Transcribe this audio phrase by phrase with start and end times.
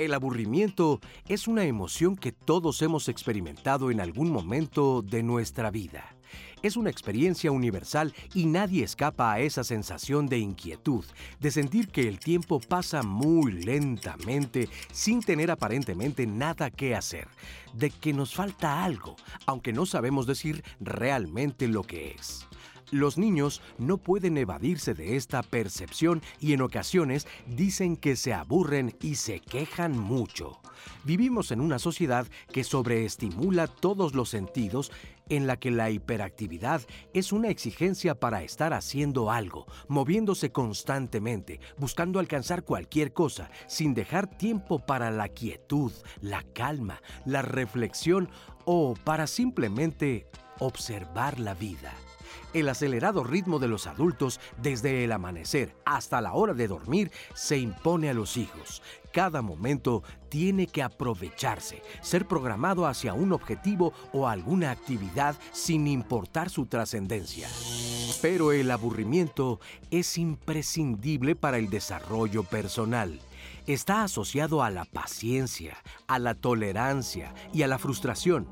[0.00, 0.98] El aburrimiento
[1.28, 6.16] es una emoción que todos hemos experimentado en algún momento de nuestra vida.
[6.62, 11.04] Es una experiencia universal y nadie escapa a esa sensación de inquietud,
[11.38, 17.28] de sentir que el tiempo pasa muy lentamente sin tener aparentemente nada que hacer,
[17.74, 22.46] de que nos falta algo, aunque no sabemos decir realmente lo que es.
[22.90, 28.96] Los niños no pueden evadirse de esta percepción y en ocasiones dicen que se aburren
[29.00, 30.60] y se quejan mucho.
[31.04, 34.90] Vivimos en una sociedad que sobreestimula todos los sentidos
[35.28, 36.82] en la que la hiperactividad
[37.14, 44.26] es una exigencia para estar haciendo algo, moviéndose constantemente, buscando alcanzar cualquier cosa, sin dejar
[44.26, 48.28] tiempo para la quietud, la calma, la reflexión
[48.64, 50.26] o para simplemente
[50.58, 51.94] observar la vida
[52.52, 57.58] el acelerado ritmo de los adultos desde el amanecer hasta la hora de dormir se
[57.58, 58.82] impone a los hijos.
[59.12, 66.48] Cada momento tiene que aprovecharse, ser programado hacia un objetivo o alguna actividad sin importar
[66.48, 67.48] su trascendencia.
[68.22, 73.18] Pero el aburrimiento es imprescindible para el desarrollo personal.
[73.66, 78.46] Está asociado a la paciencia, a la tolerancia y a la frustración,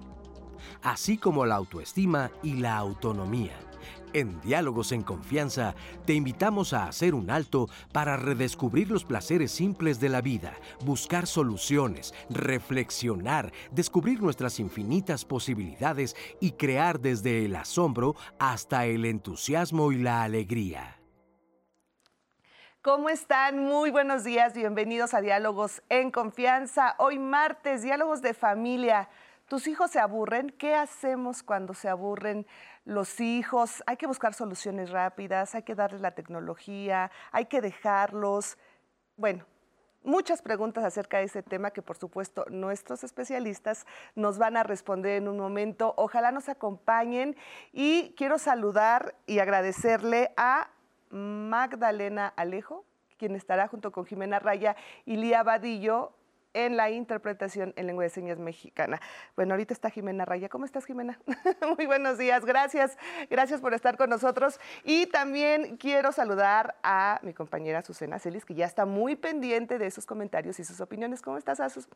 [0.82, 3.67] así como la autoestima y la autonomía.
[4.14, 5.74] En Diálogos en Confianza
[6.06, 11.26] te invitamos a hacer un alto para redescubrir los placeres simples de la vida, buscar
[11.26, 19.98] soluciones, reflexionar, descubrir nuestras infinitas posibilidades y crear desde el asombro hasta el entusiasmo y
[19.98, 20.96] la alegría.
[22.80, 23.58] ¿Cómo están?
[23.58, 26.94] Muy buenos días, bienvenidos a Diálogos en Confianza.
[26.98, 29.10] Hoy martes, Diálogos de Familia.
[29.48, 30.50] ¿Tus hijos se aburren?
[30.50, 32.46] ¿Qué hacemos cuando se aburren?
[32.88, 38.56] Los hijos, hay que buscar soluciones rápidas, hay que darles la tecnología, hay que dejarlos.
[39.14, 39.44] Bueno,
[40.02, 43.84] muchas preguntas acerca de ese tema que por supuesto nuestros especialistas
[44.14, 45.92] nos van a responder en un momento.
[45.98, 47.36] Ojalá nos acompañen
[47.72, 50.70] y quiero saludar y agradecerle a
[51.10, 52.86] Magdalena Alejo,
[53.18, 56.14] quien estará junto con Jimena Raya y Lía Vadillo
[56.54, 59.00] en la interpretación en lengua de señas mexicana.
[59.36, 60.48] Bueno, ahorita está Jimena Raya.
[60.48, 61.18] ¿Cómo estás, Jimena?
[61.76, 62.96] Muy buenos días, gracias.
[63.30, 64.60] Gracias por estar con nosotros.
[64.84, 69.90] Y también quiero saludar a mi compañera Susana Celis, que ya está muy pendiente de
[69.90, 71.22] sus comentarios y sus opiniones.
[71.22, 71.88] ¿Cómo estás, Asus?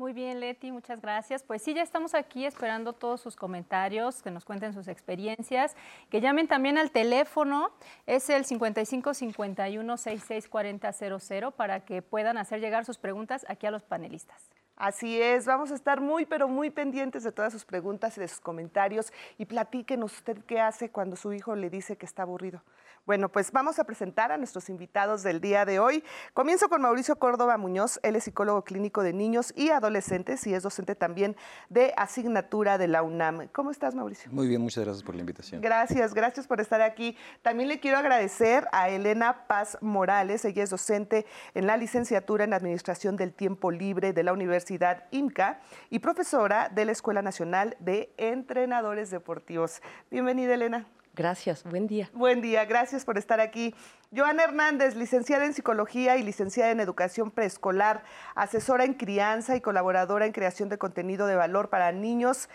[0.00, 1.42] Muy bien, Leti, muchas gracias.
[1.42, 5.76] Pues sí, ya estamos aquí esperando todos sus comentarios, que nos cuenten sus experiencias,
[6.08, 7.70] que llamen también al teléfono,
[8.06, 13.66] es el 55 51 66 40 00 para que puedan hacer llegar sus preguntas aquí
[13.66, 14.48] a los panelistas.
[14.80, 18.28] Así es, vamos a estar muy, pero muy pendientes de todas sus preguntas y de
[18.28, 22.62] sus comentarios y platíquenos usted qué hace cuando su hijo le dice que está aburrido.
[23.06, 26.04] Bueno, pues vamos a presentar a nuestros invitados del día de hoy.
[26.32, 30.62] Comienzo con Mauricio Córdoba Muñoz, él es psicólogo clínico de niños y adolescentes y es
[30.62, 31.34] docente también
[31.70, 33.48] de asignatura de la UNAM.
[33.52, 34.30] ¿Cómo estás, Mauricio?
[34.32, 35.60] Muy bien, muchas gracias por la invitación.
[35.60, 37.16] Gracias, gracias por estar aquí.
[37.42, 42.52] También le quiero agradecer a Elena Paz Morales, ella es docente en la licenciatura en
[42.52, 44.69] Administración del Tiempo Libre de la Universidad
[45.10, 45.60] IMCA
[45.90, 49.82] y profesora de la Escuela Nacional de Entrenadores Deportivos.
[50.10, 50.86] Bienvenida, Elena.
[51.14, 52.08] Gracias, buen día.
[52.12, 53.74] Buen día, gracias por estar aquí.
[54.14, 58.04] Joana Hernández, licenciada en Psicología y licenciada en Educación Preescolar,
[58.34, 62.48] asesora en crianza y colaboradora en creación de contenido de valor para niños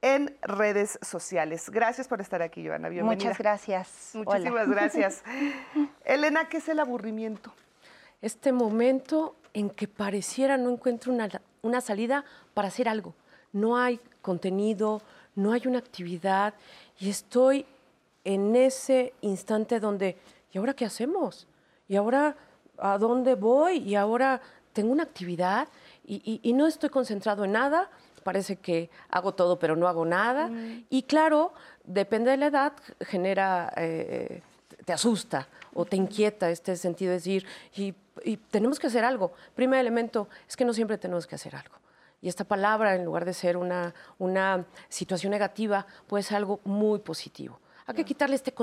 [0.00, 1.70] en redes sociales.
[1.70, 2.88] Gracias por estar aquí, Joana.
[2.88, 3.26] Bienvenida.
[3.26, 4.10] Muchas gracias.
[4.14, 5.22] Muchísimas gracias.
[6.04, 7.52] Elena, ¿qué es el aburrimiento?
[8.20, 11.28] Este momento en que pareciera no encuentro una,
[11.62, 12.24] una salida
[12.54, 13.14] para hacer algo.
[13.52, 15.02] No hay contenido,
[15.34, 16.54] no hay una actividad
[17.00, 17.66] y estoy
[18.22, 20.16] en ese instante donde,
[20.52, 21.48] ¿y ahora qué hacemos?
[21.88, 22.36] ¿Y ahora
[22.78, 23.78] a dónde voy?
[23.78, 24.40] ¿Y ahora
[24.72, 25.66] tengo una actividad?
[26.06, 27.90] Y, no estoy concentrado en nada,
[28.22, 30.46] parece que hago todo pero no hago nada.
[30.46, 30.84] Mm.
[30.88, 31.52] Y claro,
[31.82, 34.40] depende de la edad, genera, eh,
[34.88, 37.46] te asusta o te inquieta este sentido de decir,
[37.76, 37.94] y,
[38.24, 39.34] y tenemos que hacer algo.
[39.54, 41.74] Primer elemento es que no siempre tenemos que hacer algo.
[42.22, 47.00] Y esta palabra, en lugar de ser una, una situación negativa, puede ser algo muy
[47.00, 47.60] positivo.
[47.84, 48.54] Hay que quitarle este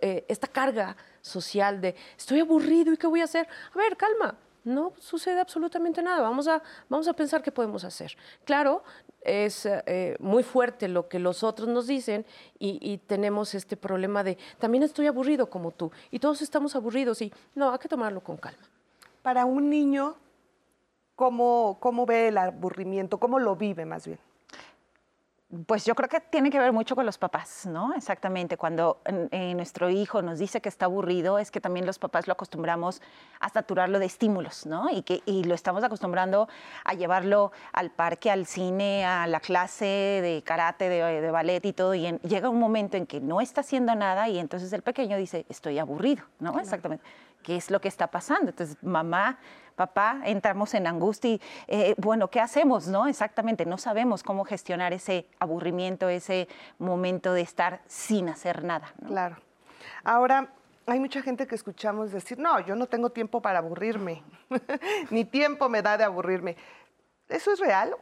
[0.00, 3.48] eh, esta carga social de estoy aburrido y qué voy a hacer.
[3.74, 4.36] A ver, calma,
[4.68, 6.20] no sucede absolutamente nada.
[6.22, 8.16] Vamos a, vamos a pensar qué podemos hacer.
[8.44, 8.82] Claro,
[9.22, 12.24] es eh, muy fuerte lo que los otros nos dicen
[12.58, 17.32] y, tenemos este problema de también estoy aburrido como tú y todos estamos aburridos y
[17.54, 18.62] no, hay que tomarlo con calma.
[19.22, 20.14] Para un niño,
[21.14, 23.18] ¿cómo, cómo ve el aburrimiento?
[23.18, 24.18] ¿Cómo lo vive más bien?
[25.64, 27.94] Pues yo creo que tiene que ver mucho con los papás, ¿no?
[27.94, 28.58] Exactamente.
[28.58, 29.00] Cuando
[29.30, 33.00] eh, nuestro hijo nos dice que está aburrido, es que también los papás lo acostumbramos
[33.40, 34.90] a saturarlo de estímulos, ¿no?
[34.90, 36.48] Y, que, y lo estamos acostumbrando
[36.84, 41.94] a llevarlo al parque, al cine, a la clase de karate, de, ballet y todo.
[41.94, 45.46] Y llega un momento en que no está haciendo nada y entonces el pequeño dice,
[45.48, 46.60] estoy aburrido, ¿no?
[46.60, 47.02] Exactamente.
[47.42, 48.50] ¿Qué es lo que está pasando?
[48.50, 49.38] Entonces, mamá
[49.78, 52.88] papá, entramos en angustia y, eh, bueno, ¿qué hacemos?
[52.88, 56.48] No, exactamente, no sabemos cómo gestionar ese aburrimiento, ese
[56.78, 58.92] momento de estar sin hacer nada.
[59.06, 59.36] Claro.
[60.02, 60.48] Ahora,
[60.86, 64.24] hay mucha gente que escuchamos decir, no, yo no tengo tiempo para aburrirme,
[65.10, 66.56] ni tiempo me da de aburrirme.
[67.28, 67.94] ¿Eso es real?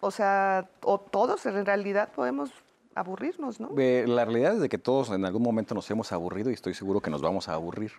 [0.00, 2.52] O sea, o todos en realidad podemos
[2.94, 3.70] aburrirnos, ¿no?
[3.74, 7.00] la realidad es de que todos en algún momento nos hemos aburrido y estoy seguro
[7.00, 7.92] que nos vamos a aburrir.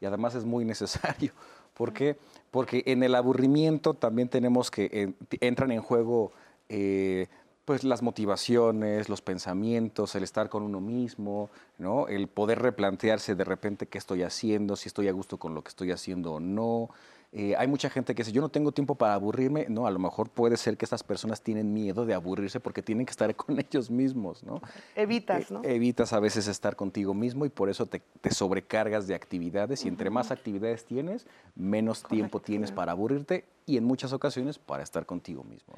[0.00, 1.32] Y además es muy necesario.
[1.74, 2.18] ¿Por qué?
[2.50, 6.32] Porque en el aburrimiento también tenemos que, entran en juego
[6.68, 7.28] eh,
[7.64, 12.08] pues las motivaciones, los pensamientos, el estar con uno mismo, ¿no?
[12.08, 15.68] El poder replantearse de repente qué estoy haciendo, si estoy a gusto con lo que
[15.68, 16.90] estoy haciendo o no.
[17.32, 19.66] Eh, hay mucha gente que dice, yo no tengo tiempo para aburrirme.
[19.68, 23.06] No, a lo mejor puede ser que estas personas tienen miedo de aburrirse porque tienen
[23.06, 24.60] que estar con ellos mismos, ¿no?
[24.96, 25.60] Evitas, eh, ¿no?
[25.62, 30.10] evitas a veces estar contigo mismo y por eso te, sobrecargas de actividades y entre
[30.10, 35.44] más actividades tienes, menos tiempo tienes para aburrirte y en muchas ocasiones para estar contigo
[35.44, 35.74] mismo.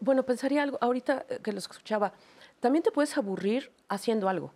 [0.00, 2.12] Bueno, pensaría algo, ahorita que los escuchaba,
[2.58, 4.52] también te puedes aburrir haciendo algo.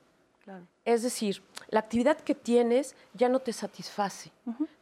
[0.84, 4.31] Es decir, la actividad que tienes ya no te satisface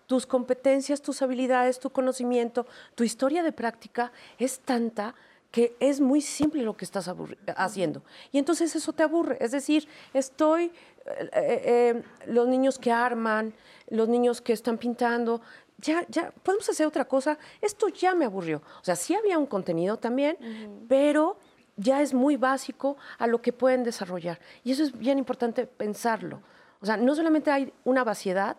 [0.07, 5.15] tus competencias, tus habilidades, tu conocimiento, tu historia de práctica es tanta
[5.53, 7.11] que es muy simple lo que estás
[7.57, 8.03] haciendo.
[8.33, 9.37] Y entonces eso te aburre.
[9.39, 13.53] Es decir, estoy, eh, eh, eh, los niños que arman,
[13.91, 15.43] los niños que están pintando,
[15.77, 17.39] ya, ya, podemos hacer otra cosa.
[17.61, 18.63] Esto ya me aburrió.
[18.81, 20.39] O sea, sí había un contenido también,
[20.89, 21.37] pero
[21.77, 24.41] ya es muy básico a lo que pueden desarrollar.
[24.65, 26.41] Y eso es bien importante pensarlo.
[26.81, 28.57] O sea, no solamente hay una vaciedad,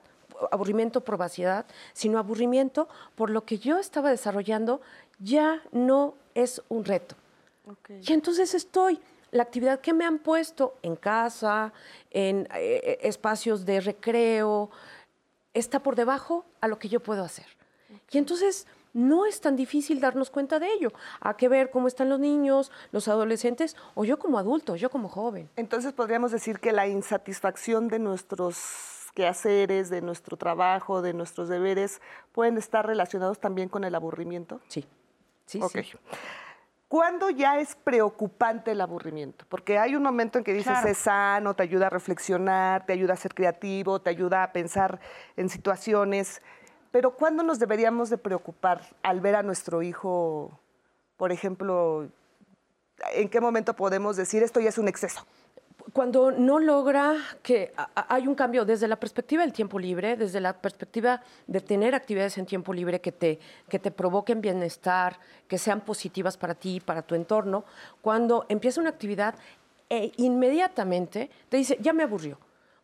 [0.51, 4.81] aburrimiento por vaciedad, sino aburrimiento por lo que yo estaba desarrollando
[5.19, 7.15] ya no es un reto.
[8.01, 8.99] Y entonces estoy,
[9.31, 11.71] la actividad que me han puesto en casa,
[12.11, 14.69] en eh, eh, espacios de recreo,
[15.53, 17.45] está por debajo a lo que yo puedo hacer.
[18.11, 20.91] Y entonces no es tan difícil darnos cuenta de ello.
[21.19, 25.09] Hay que ver cómo están los niños, los adolescentes, o yo como adulto, yo como
[25.09, 25.49] joven.
[25.55, 32.01] Entonces podríamos decir que la insatisfacción de nuestros quehaceres, de nuestro trabajo, de nuestros deberes,
[32.31, 34.59] pueden estar relacionados también con el aburrimiento?
[34.67, 34.85] Sí,
[35.45, 35.97] sí, sí.
[36.93, 39.45] ¿Cuándo ya es preocupante el aburrimiento?
[39.49, 43.13] Porque hay un momento en que dices es sano, te ayuda a reflexionar, te ayuda
[43.13, 44.99] a ser creativo, te ayuda a pensar
[45.35, 46.43] en situaciones.
[46.91, 50.59] Pero ¿cuándo nos deberíamos de preocupar al ver a nuestro hijo,
[51.17, 52.09] por ejemplo,
[53.13, 55.25] en qué momento podemos decir esto ya es un exceso?
[55.91, 60.53] Cuando no logra que hay un cambio desde la perspectiva del tiempo libre, desde la
[60.53, 65.81] perspectiva de tener actividades en tiempo libre que te, que te provoquen bienestar, que sean
[65.81, 67.65] positivas para ti, para tu entorno,
[68.01, 69.35] cuando empieza una actividad
[69.89, 72.39] e inmediatamente te dice, ya me aburrió,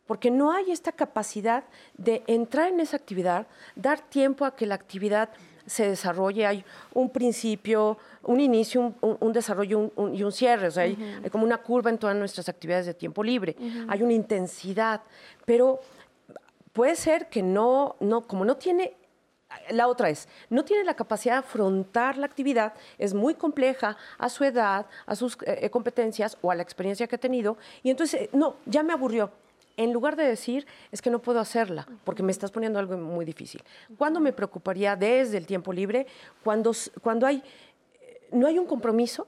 [0.06, 1.64] porque no hay esta capacidad
[1.96, 5.30] de entrar en esa actividad, dar tiempo a que la actividad
[5.70, 10.96] se desarrolle, hay un principio, un inicio, un, desarrollo y un cierre, o sea, hay,
[11.30, 13.54] como una curva en todas nuestras actividades de tiempo libre,
[13.86, 15.00] hay una intensidad,
[15.44, 15.80] pero
[16.72, 18.96] puede ser que no, no, como no tiene
[19.70, 24.28] la otra es, no tiene la capacidad de afrontar la actividad, es muy compleja a
[24.28, 28.28] su edad, a sus eh, competencias o a la experiencia que ha tenido, y entonces,
[28.32, 29.30] no, ya me aburrió
[29.76, 33.24] en lugar de decir, es que no puedo hacerla, porque me estás poniendo algo muy
[33.24, 33.62] difícil.
[33.96, 36.06] ¿Cuándo me preocuparía desde el tiempo libre?
[36.44, 36.72] Cuando,
[37.02, 37.42] cuando hay,
[38.32, 39.26] no hay un compromiso,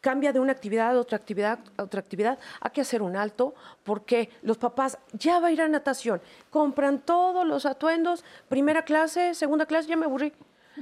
[0.00, 3.54] cambia de una actividad a otra actividad a otra actividad, hay que hacer un alto,
[3.82, 9.34] porque los papás ya va a ir a natación, compran todos los atuendos, primera clase,
[9.34, 10.32] segunda clase, ya me aburrí.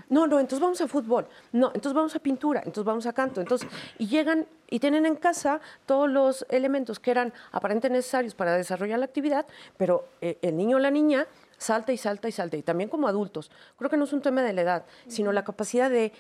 [0.09, 1.27] No, no, entonces vamos a fútbol.
[1.53, 3.41] No, entonces vamos a pintura, entonces vamos a canto.
[3.41, 8.57] Entonces, y llegan y tienen en casa todos los elementos que eran aparentemente necesarios para
[8.57, 9.47] desarrollar la actividad,
[9.77, 11.27] pero eh, el niño o la niña
[11.59, 12.57] salta y salta y salta.
[12.57, 13.51] Y también como adultos.
[13.77, 16.13] Creo que no es un tema de la edad, sino la capacidad de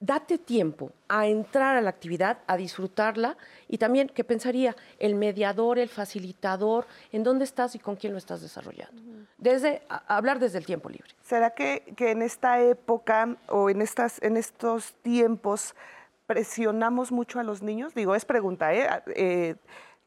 [0.00, 3.36] date tiempo a entrar a la actividad, a disfrutarla
[3.68, 4.76] y también, ¿qué pensaría?
[4.98, 9.17] El mediador, el facilitador, en dónde estás y con quién lo estás desarrollando.
[9.38, 11.08] Desde, hablar desde el tiempo libre.
[11.22, 15.76] ¿Será que, en esta época o en, estas, en estos tiempos
[16.26, 17.94] presionamos mucho a los niños?
[17.94, 18.88] Digo, es pregunta, ¿eh?
[19.14, 19.54] eh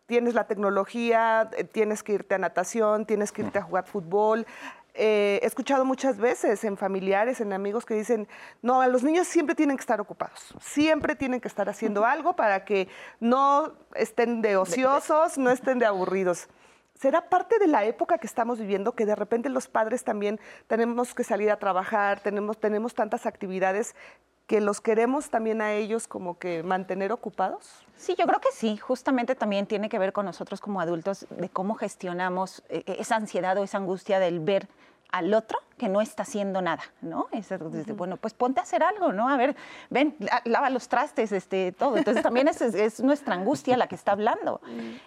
[0.06, 4.46] tienes la tecnología, eh, tienes que irte a natación, tienes que irte a jugar fútbol.
[4.94, 8.28] eh, he escuchado muchas veces en familiares, en amigos que dicen,
[8.62, 12.66] no, los niños siempre tienen que estar ocupados, siempre tienen que estar haciendo algo para
[12.66, 12.90] que
[13.22, 16.50] no estén de ociosos, no estén de aburridos.
[17.02, 21.16] ¿Será parte de la época que estamos viviendo que de repente los padres también tenemos
[21.16, 23.96] que salir a trabajar, tenemos, tenemos tantas actividades
[24.46, 27.84] que los queremos también a ellos como que mantener ocupados?
[27.96, 28.78] Sí, yo creo que sí.
[28.78, 33.58] Justamente también tiene que ver con nosotros como adultos de cómo gestionamos eh, esa ansiedad
[33.58, 34.68] o esa angustia del ver
[35.12, 37.28] al otro que no está haciendo nada, ¿no?
[37.32, 37.50] Es,
[37.96, 39.30] Bueno, pues ponte a hacer algo, ¿no?
[39.30, 39.56] A ver,
[39.90, 40.16] ven,
[40.46, 41.98] lava los trastes, este, todo.
[41.98, 44.62] Entonces también es, nuestra angustia la que está hablando.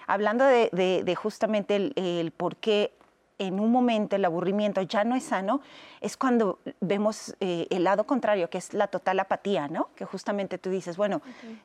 [0.06, 2.92] Hablando de, justamente el, el por qué
[3.38, 5.61] en un momento el aburrimiento ya no es sano,
[6.00, 9.88] es cuando vemos eh, el lado contrario, que es la total apatía, ¿no?
[9.94, 11.20] Que justamente tú dices, bueno,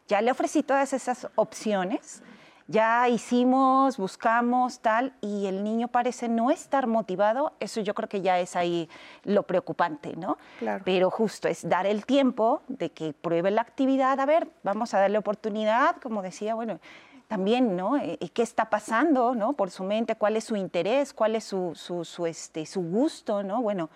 [0.07, 2.23] ya le ofrecí todas esas opciones,
[2.69, 8.21] ya hicimos, buscamos, tal, y el niño parece no estar motivado, eso yo creo que
[8.21, 8.87] ya es ahí
[9.23, 10.37] lo preocupante, ¿no?
[10.59, 10.83] Claro.
[10.85, 14.99] Pero justo es dar el tiempo de que pruebe la actividad, a ver, vamos a
[14.99, 16.79] darle oportunidad, como decía, bueno,
[17.27, 17.97] también, ¿no?
[17.97, 19.53] Eh, eh, ¿Qué está pasando, ¿no?
[19.53, 23.63] Por su mente, cuál es su interés, cuál es su, su, este, su gusto, ¿no?
[23.63, 23.89] Bueno,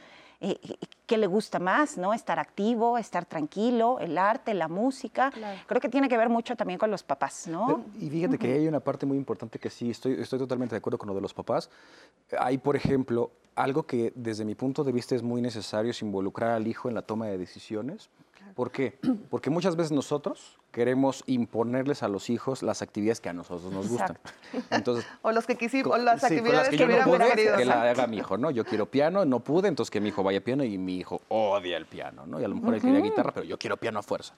[0.46, 0.60] eh,
[1.06, 2.14] ¿qué le gusta más, ¿no?
[2.14, 5.32] Estar activo, estar tranquilo, el arte, la música.
[5.68, 7.86] Creo que tiene que ver mucho también con los papás, ¿no?
[8.00, 10.98] Y fíjate que hay una parte muy importante que sí, estoy, estoy totalmente de acuerdo
[10.98, 11.70] con lo de los papás.
[12.38, 16.52] Hay, por ejemplo, algo que desde mi punto de vista es muy necesario es involucrar
[16.52, 18.10] al hijo en la toma de decisiones.
[18.56, 19.00] ¿Por qué?
[19.30, 23.88] Porque muchas veces nosotros queremos imponerles a los hijos las actividades que a nosotros nos
[23.88, 24.18] gustan.
[24.72, 27.58] Entonces, o los que quisimos, o las actividades que, hubiéramos no querido.
[27.58, 28.52] Que la haga mi hijo, ¿no?
[28.52, 31.22] Yo quiero piano, no pude, entonces que mi hijo vaya a piano y mi hijo
[31.30, 32.40] odia el piano, ¿no?
[32.40, 34.34] Y a lo mejor él quería guitarra, pero yo quiero piano a fuerza.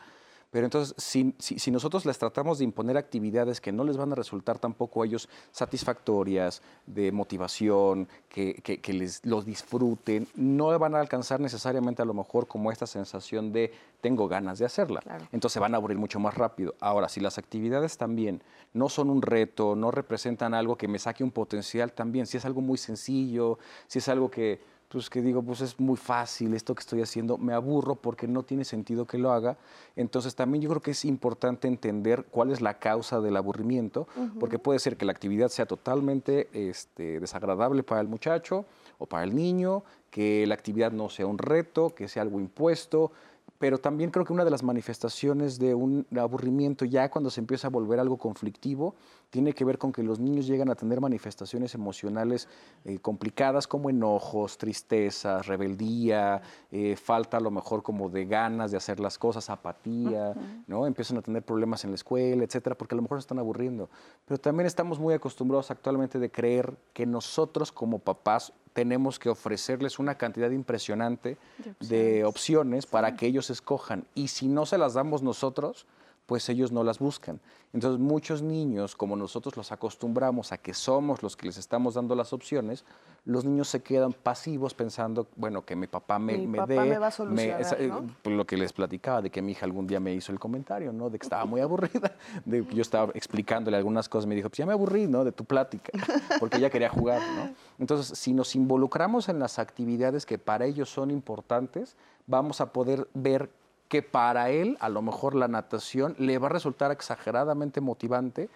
[0.52, 4.58] Pero entonces, si, nosotros les tratamos de imponer actividades que no les van a resultar
[4.58, 12.02] tampoco a ellos satisfactorias, de motivación, que, les, los disfruten, no van a alcanzar necesariamente
[12.02, 15.02] a lo mejor como esta sensación de tengo ganas de hacerla.
[15.32, 16.76] Entonces se van a aburrir mucho más rápido.
[16.80, 18.42] Ahora, si las actividades también
[18.74, 22.46] no son un reto, no representan algo que me saque un potencial también, si es
[22.46, 26.74] algo muy sencillo, si es algo que pues que digo, pues es muy fácil esto
[26.76, 29.58] que estoy haciendo, me aburro porque no tiene sentido que lo haga.
[29.96, 34.08] Entonces también yo creo que es importante entender cuál es la causa del aburrimiento,
[34.40, 38.66] porque puede ser que la actividad sea totalmente este, desagradable para el muchacho
[38.98, 43.12] o para el niño, que la actividad no sea un reto, que sea algo impuesto,
[43.58, 47.68] pero también creo que una de las manifestaciones de un aburrimiento ya cuando se empieza
[47.68, 48.96] a volver algo conflictivo
[49.30, 52.48] tiene que ver con que los niños llegan a tener manifestaciones emocionales
[52.84, 56.42] eh, complicadas como enojos, tristezas, rebeldía,
[56.72, 60.34] eh, falta a lo mejor como de ganas de hacer las cosas, apatía,
[60.68, 60.88] ¿no?
[60.88, 63.90] Empiezan a tener problemas en la escuela, etcétera, porque a lo mejor se están aburriendo.
[64.26, 70.00] Pero también estamos muy acostumbrados actualmente de creer que nosotros como papás tenemos que ofrecerles
[70.00, 71.38] una cantidad impresionante
[71.80, 74.06] de opciones, para que ellos escojan.
[74.16, 75.86] Y si no se las damos nosotros,
[76.26, 77.40] pues ellos no las buscan.
[77.74, 82.16] Entonces muchos niños, como nosotros los acostumbramos a que somos los que les estamos dando
[82.16, 82.86] las opciones,
[83.26, 86.90] los niños se quedan pasivos pensando, bueno, que mi papá me, mi me papá dé,
[86.90, 88.08] me va a solucionar, eh, ¿no?
[88.22, 90.94] pues, lo que les platicaba, de que mi hija algún día me hizo el comentario,
[90.94, 91.10] ¿no?
[91.10, 92.16] De que estaba muy aburrida,
[92.46, 95.26] de que yo estaba explicándole algunas cosas, me dijo, pues ya me aburrí, ¿no?
[95.26, 95.92] De tu plática,
[96.40, 97.50] porque ella quería jugar, ¿no?
[97.80, 101.96] Entonces, si nos involucramos en las actividades que para ellos son importantes,
[102.28, 103.50] vamos a poder ver
[103.88, 108.50] que para él a lo mejor la natación le va a resultar exageradamente motivante,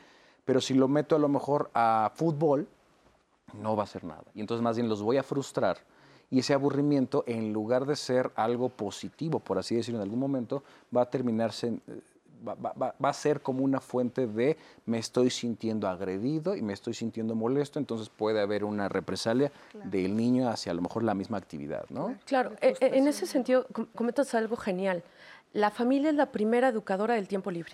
[0.46, 2.68] pero si lo meto a lo mejor a fútbol,
[3.54, 4.24] no va a ser nada.
[4.34, 5.78] Y entonces más bien los voy a frustrar.
[6.32, 10.64] Y ese aburrimiento, en lugar de ser algo positivo, por así decirlo en algún momento,
[10.96, 11.80] va a terminarse
[12.48, 17.36] va, a ser como una fuente de me estoy sintiendo agredido y me estoy sintiendo
[17.36, 19.52] molesto, entonces puede haber una represalia
[19.86, 22.16] del niño hacia a lo mejor la misma actividad, ¿no?
[22.26, 25.04] Claro, eh, eh, en ese sentido comentas algo genial.
[25.54, 27.74] La familia es la primera educadora del tiempo libre.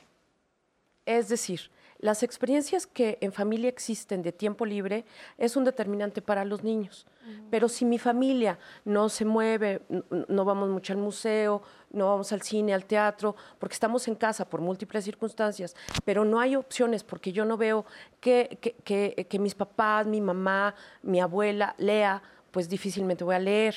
[1.05, 5.05] Es decir, las experiencias que en familia existen de tiempo libre
[5.38, 7.05] es un determinante para los niños.
[7.50, 9.82] Pero si mi familia no se mueve,
[10.27, 14.48] no vamos mucho al museo, no vamos al cine, al teatro, porque estamos en casa
[14.48, 17.86] por múltiples circunstancias, pero no hay opciones porque yo no veo
[18.20, 22.22] que, que, mis papás, mi mamá, mi abuela lea,
[22.56, 23.76] pues difícilmente voy a leer,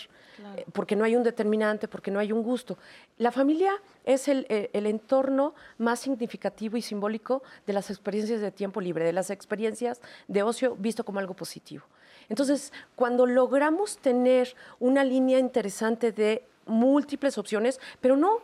[0.56, 2.78] eh, porque no hay un determinante, porque no hay un gusto.
[3.16, 3.72] La familia
[4.04, 9.04] es el, eh, el, entorno más significativo y simbólico de las experiencias de tiempo libre,
[9.04, 11.82] de las experiencias de ocio visto como algo positivo.
[12.28, 18.38] Entonces, cuando logramos tener una línea interesante de múltiples opciones, pero no,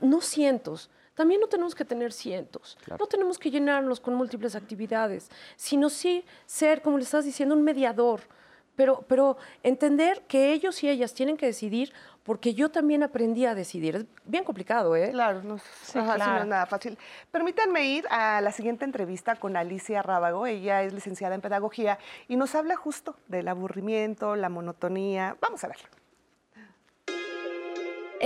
[0.00, 0.90] no cientos.
[1.16, 6.24] También no tenemos que tener cientos, no tenemos que llenarnos con múltiples actividades, sino sí
[6.44, 8.20] ser, como le estás diciendo, un mediador
[8.76, 11.92] pero, pero entender que ellos y ellas tienen que decidir
[12.22, 13.96] porque yo también aprendí a decidir.
[13.96, 15.10] Es bien complicado, ¿eh?
[15.12, 16.98] Claro, no, es nada fácil.
[17.30, 20.46] Permítanme ir a la siguiente entrevista con Alicia Rábago.
[20.46, 25.36] Ella es licenciada en Pedagogía y nos habla justo del aburrimiento, la monotonía.
[25.40, 25.88] Vamos a verlo.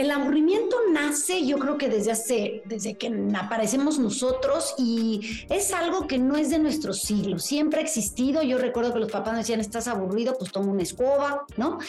[0.00, 6.06] El aburrimiento nace, yo creo que desde hace, desde que aparecemos nosotros y es algo
[6.06, 8.42] que no es de nuestro siglo, siempre ha existido.
[8.42, 11.80] Yo recuerdo que los papás decían, estás aburrido, pues toma una escoba, ¿no?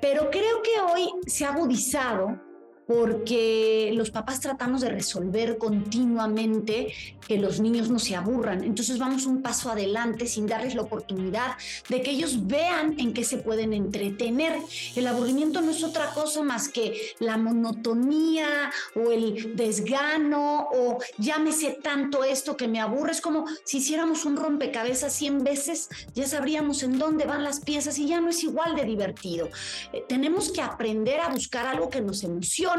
[0.00, 2.40] Pero creo que hoy se ha agudizado
[2.88, 6.94] porque los papás tratamos de resolver continuamente
[7.28, 8.64] que los niños no se aburran.
[8.64, 11.56] Entonces vamos un paso adelante sin darles la oportunidad
[11.90, 14.58] de que ellos vean en qué se pueden entretener.
[14.96, 21.78] El aburrimiento no es otra cosa más que la monotonía o el desgano o llámese
[21.82, 23.12] tanto esto que me aburre.
[23.12, 27.98] Es como si hiciéramos un rompecabezas 100 veces, ya sabríamos en dónde van las piezas
[27.98, 29.50] y ya no es igual de divertido.
[29.92, 32.77] Eh, tenemos que aprender a buscar algo que nos emocione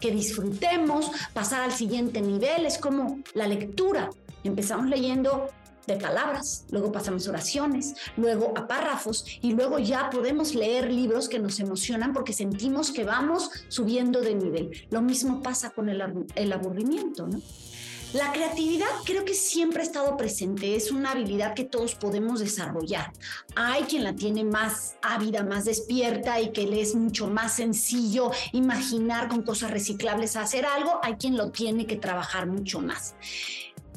[0.00, 2.66] que disfrutemos, pasar al siguiente nivel.
[2.66, 4.10] Es como la lectura.
[4.44, 5.50] Empezamos leyendo
[5.86, 11.38] de palabras, luego pasamos oraciones, luego a párrafos y luego ya podemos leer libros que
[11.38, 14.86] nos emocionan porque sentimos que vamos subiendo de nivel.
[14.90, 16.02] Lo mismo pasa con el,
[16.34, 17.40] el aburrimiento, ¿no?
[18.12, 23.12] La creatividad creo que siempre ha estado presente, es una habilidad que todos podemos desarrollar.
[23.54, 28.32] Hay quien la tiene más ávida, más despierta y que le es mucho más sencillo
[28.50, 33.14] imaginar con cosas reciclables hacer algo, hay quien lo tiene que trabajar mucho más.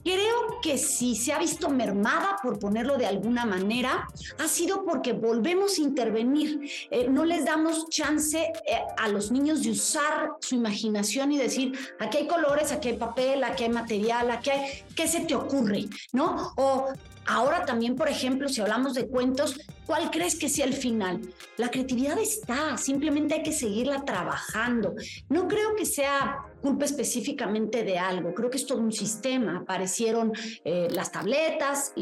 [0.03, 4.07] Creo que si se ha visto mermada, por ponerlo de alguna manera,
[4.37, 6.69] ha sido porque volvemos a intervenir.
[6.91, 11.73] Eh, no les damos chance eh, a los niños de usar su imaginación y decir,
[11.99, 15.85] aquí hay colores, aquí hay papel, aquí hay material, aquí hay, ¿qué se te ocurre?
[16.11, 16.53] ¿No?
[16.57, 16.87] O
[17.25, 21.21] ahora también, por ejemplo, si hablamos de cuentos, ¿cuál crees que sea el final?
[21.57, 24.95] La creatividad está, simplemente hay que seguirla trabajando.
[25.29, 28.33] No creo que sea culpa específicamente de algo.
[28.33, 29.57] Creo que es todo un sistema.
[29.57, 30.31] Aparecieron
[30.63, 31.93] eh, las tabletas,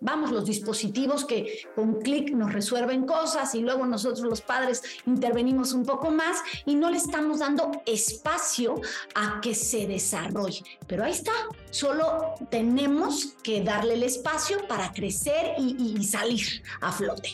[0.00, 5.74] vamos, los dispositivos que con clic nos resuelven cosas y luego nosotros los padres intervenimos
[5.74, 8.80] un poco más y no le estamos dando espacio
[9.14, 10.64] a que se desarrolle.
[10.86, 11.32] Pero ahí está,
[11.70, 14.25] solo tenemos que darle el espacio
[14.68, 17.30] para crecer y salir a flote.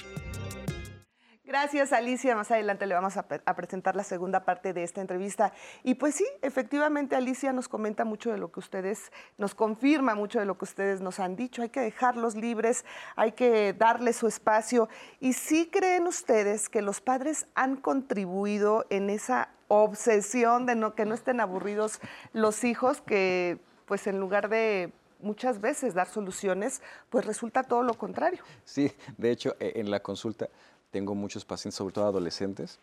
[1.53, 2.35] Gracias, Alicia.
[2.35, 5.53] Más adelante le vamos a, presentar la segunda parte de esta entrevista.
[5.83, 10.39] Y pues sí, efectivamente, Alicia nos comenta mucho de lo que ustedes, nos confirma mucho
[10.39, 11.61] de lo que ustedes nos han dicho.
[11.61, 14.89] Hay que dejarlos libres, hay que darles su espacio.
[15.21, 21.15] ¿Y sí creen ustedes que los padres han contribuido en esa obsesión de que no
[21.15, 22.01] estén aburridos
[22.33, 24.91] los hijos, que pues en lugar de
[25.23, 28.43] muchas veces dar soluciones, pues resulta todo lo contrario.
[28.65, 30.49] Sí, de hecho, e, en la consulta
[30.91, 32.79] tengo muchos pacientes, sobre todo adolescentes,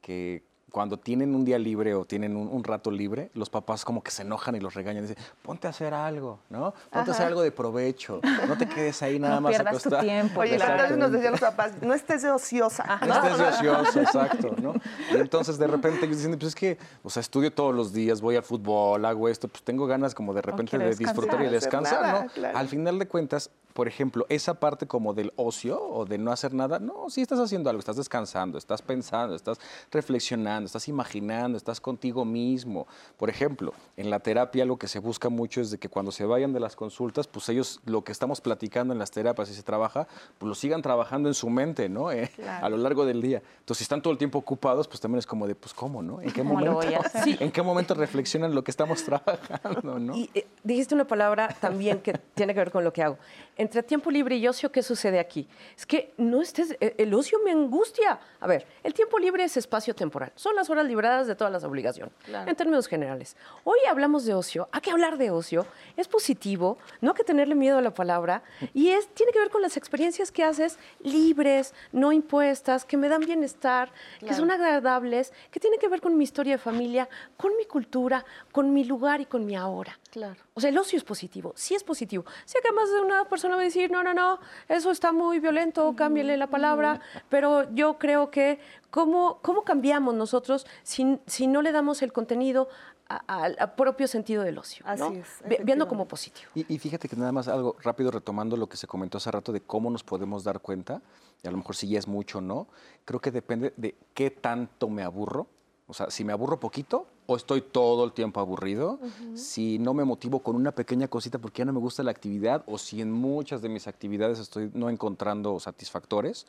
[0.00, 4.10] que cuando tienen un día libre o tienen un, rato libre, los papás como que
[4.10, 5.06] se enojan y los regañan.
[5.06, 6.72] Dicen, ponte a hacer algo, ¿no?
[6.90, 8.20] Ponte a hacer algo de provecho.
[8.48, 9.98] No te quedes ahí nada no más pierdas acostado.
[9.98, 10.40] tu tiempo.
[10.40, 13.00] Oye, entonces nos decían los papás, no estés de ociosa.
[13.06, 14.74] No estés de ociosa, exacto, ¿no?
[15.12, 18.22] Y entonces de repente ellos dicen, pues es que, o sea, estudio todos los días,
[18.22, 22.30] voy al fútbol, hago esto, pues tengo ganas como de repente de disfrutar y descansar,
[22.34, 22.48] ¿no?
[22.54, 26.54] Al final de cuentas, por ejemplo, esa parte como del ocio o de no hacer
[26.54, 29.58] nada, no, sí estás haciendo algo, estás descansando, estás pensando, estás
[29.90, 32.86] reflexionando, estás imaginando, estás contigo mismo.
[33.16, 36.24] Por ejemplo, en la terapia lo que se busca mucho es de que cuando se
[36.24, 39.62] vayan de las consultas, pues ellos lo que estamos platicando en las terapias y se
[39.62, 40.06] trabaja,
[40.38, 42.10] pues lo sigan trabajando en su mente, ¿no?
[42.12, 43.42] Eh, a lo largo del día.
[43.60, 46.20] Entonces, si están todo el tiempo ocupados, pues también es como de, pues, ¿cómo, no?
[46.20, 46.80] ¿En qué momento?
[47.24, 50.16] ¿En qué momento reflexionan lo que estamos trabajando, no?
[50.16, 53.18] Y eh, dijiste una palabra también que tiene que ver con lo que hago
[53.56, 55.48] entre tiempo libre y ocio, ¿qué sucede aquí?
[55.76, 58.18] Es que no estés, e, el ocio me angustia.
[58.40, 61.64] A ver, el tiempo libre es espacio temporal, son las horas libradas de todas las
[61.64, 63.36] obligaciones, en términos generales.
[63.64, 67.54] Hoy hablamos de ocio, hay que hablar de ocio, es positivo, no hay que tenerle
[67.54, 71.74] miedo a la palabra, y es, tiene que ver con las experiencias que haces libres,
[71.92, 76.24] no impuestas, que me dan bienestar, que son agradables, que tienen que ver con mi
[76.24, 79.98] historia de familia, con mi cultura, con mi lugar y con mi ahora.
[80.12, 80.42] Claro.
[80.52, 82.26] O sea, el ocio es positivo, sí es positivo.
[82.44, 85.40] Sé que más de una persona va a decir, no, no, no, eso está muy
[85.40, 91.62] violento, cámbiale la palabra, pero yo creo que cómo, cómo cambiamos nosotros si, si no
[91.62, 92.68] le damos el contenido
[93.08, 96.50] al propio sentido del ocio, Así es, viendo como positivo.
[96.54, 99.50] Y, y, fíjate que nada más algo rápido retomando lo que se comentó hace rato
[99.50, 101.00] de cómo nos podemos dar cuenta,
[101.42, 102.68] y a lo mejor si ya es mucho o no,
[103.06, 105.46] creo que depende de qué tanto me aburro.
[105.92, 108.98] O sea, si me aburro poquito, o estoy todo el tiempo aburrido,
[109.34, 112.64] si no me motivo con una pequeña cosita porque ya no me gusta la actividad,
[112.64, 116.46] o si en muchas de mis actividades estoy no encontrando satisfactores,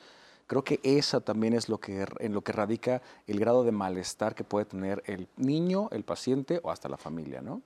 [0.47, 4.36] Creo que esa también es lo que, en lo que radica el grado de malestar
[4.36, 7.62] que puede tener el niño, el paciente o hasta la familia, ¿no?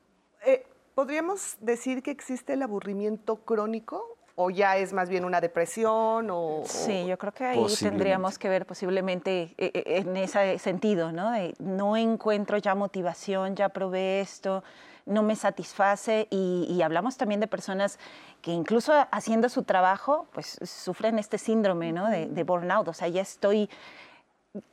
[0.46, 0.64] Eh,
[0.94, 6.62] ¿Podríamos decir que existe el aburrimiento crónico o ya es más bien una depresión o
[6.64, 11.32] sí yo creo que ahí tendríamos que ver posiblemente eh, eh, en ese sentido no
[11.32, 14.64] de no encuentro ya motivación ya probé esto
[15.08, 17.98] no me satisface y, hablamos también de personas
[18.42, 22.08] que incluso haciendo su trabajo pues sufren este síndrome ¿no?
[22.08, 23.70] de, burnout o sea ya estoy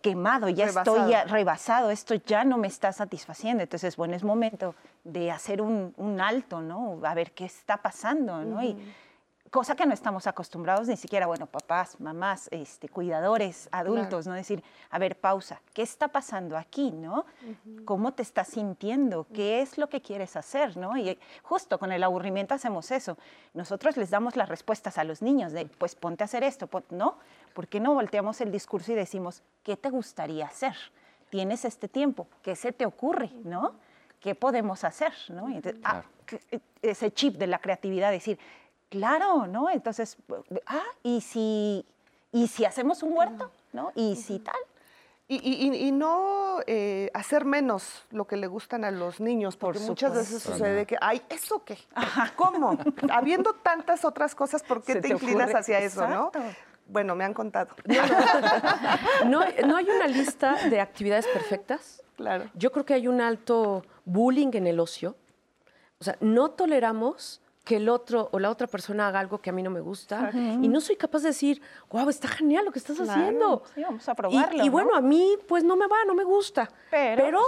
[0.00, 3.62] quemado, ya estoy rebasado, esto ya no me está satisfaciendo.
[3.62, 7.00] Entonces, bueno, es momento de hacer un, alto, ¿no?
[7.02, 8.62] A ver qué está pasando, ¿no?
[8.62, 8.78] y,
[9.54, 14.34] cosa que no estamos acostumbrados ni siquiera, bueno, papás, mamás, este, cuidadores, adultos, ¿no?
[14.34, 17.24] Decir, a ver, pausa, ¿qué está pasando aquí, no?
[17.84, 19.28] ¿Cómo te estás sintiendo?
[19.32, 20.96] ¿Qué es lo que quieres hacer, no?
[20.96, 23.16] Y justo con el aburrimiento hacemos eso.
[23.52, 27.18] Nosotros les damos las respuestas a los niños de, pues ponte a hacer esto, ¿no?
[27.54, 30.74] ¿Por qué no volteamos el discurso y decimos, ¿qué te gustaría hacer?
[31.30, 33.76] Tienes este tiempo, ¿qué se te ocurre, no?
[34.18, 35.46] ¿Qué podemos hacer, no?
[35.84, 36.02] Ah,
[36.50, 38.38] e, ese chip de la creatividad, decir,
[38.88, 39.70] Claro, ¿no?
[39.70, 40.16] Entonces,
[40.66, 41.84] ah, ¿y si,
[42.32, 43.92] y si hacemos un huerto, ¿no?
[43.94, 44.54] ¿Y si tal?
[45.26, 50.42] Y, no eh, hacer menos lo que le gustan a los niños, porque muchas veces
[50.42, 51.78] sucede que, ay, ¿eso qué?
[52.36, 52.78] ¿Cómo?
[53.10, 56.30] Habiendo tantas otras cosas, ¿por qué te, inclinas hacia eso, no?
[56.86, 57.74] Bueno, me han contado.
[59.26, 62.02] No, no, hay una lista de actividades perfectas.
[62.16, 62.50] Claro.
[62.54, 65.16] Yo creo que hay un alto bullying en el ocio.
[65.98, 69.52] O sea, no toleramos que el otro o la otra persona haga algo que a
[69.52, 72.78] mí no me gusta y no soy capaz de decir, wow, está genial lo que
[72.78, 73.62] estás haciendo.
[73.74, 74.64] Sí, vamos a probarlo.
[74.64, 76.70] Y, bueno, a mí pues no me va, no me gusta.
[76.90, 77.40] Pero,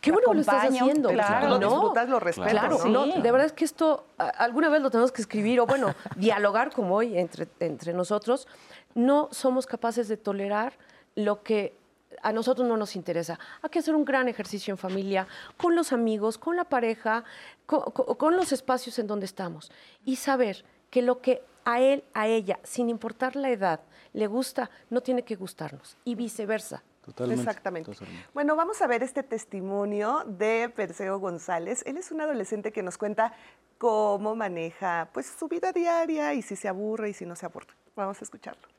[0.00, 1.08] qué bueno que lo estás haciendo.
[1.10, 2.52] Claro, lo disfrutas, lo respetas.
[2.52, 5.92] Claro, no, de verdad es que esto alguna vez lo tenemos que escribir o bueno,
[6.16, 8.46] dialogar como hoy entre, entre nosotros.
[8.94, 10.74] No somos capaces de tolerar
[11.16, 11.76] lo que
[12.22, 13.38] a nosotros no nos interesa.
[13.62, 17.24] Hay que hacer un gran ejercicio en familia, con los amigos, con la pareja,
[17.66, 19.70] con, los espacios en donde estamos.
[20.04, 23.80] Y saber que lo que a él, a ella, sin importar la edad,
[24.12, 25.96] le gusta, no tiene que gustarnos.
[26.04, 26.82] Y viceversa.
[27.04, 27.92] Totalmente, Exactamente.
[28.32, 31.82] Bueno, vamos a ver este testimonio de Perseo González.
[31.84, 33.34] Él es un adolescente que nos cuenta
[33.76, 37.74] cómo maneja pues, su vida diaria y si se aburre y si no se aburre.
[37.94, 38.73] Vamos a escucharlo.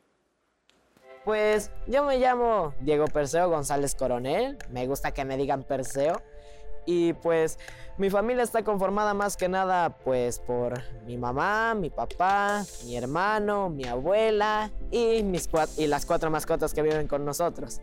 [1.25, 6.21] Pues yo me llamo Diego Perseo González Coronel, me gusta que me digan Perseo.
[6.85, 7.57] Y pues
[7.97, 13.69] mi familia está conformada más que nada pues por mi mamá, mi papá, mi hermano,
[13.69, 17.81] mi abuela y, mis y las cuatro mascotas que viven con nosotros.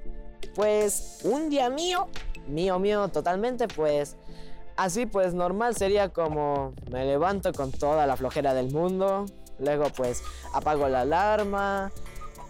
[0.55, 2.07] Pues un día mío,
[2.46, 4.16] mío, mío totalmente, pues
[4.76, 9.26] así pues normal sería como me levanto con toda la flojera del mundo,
[9.59, 10.22] luego pues
[10.55, 11.90] apago la alarma,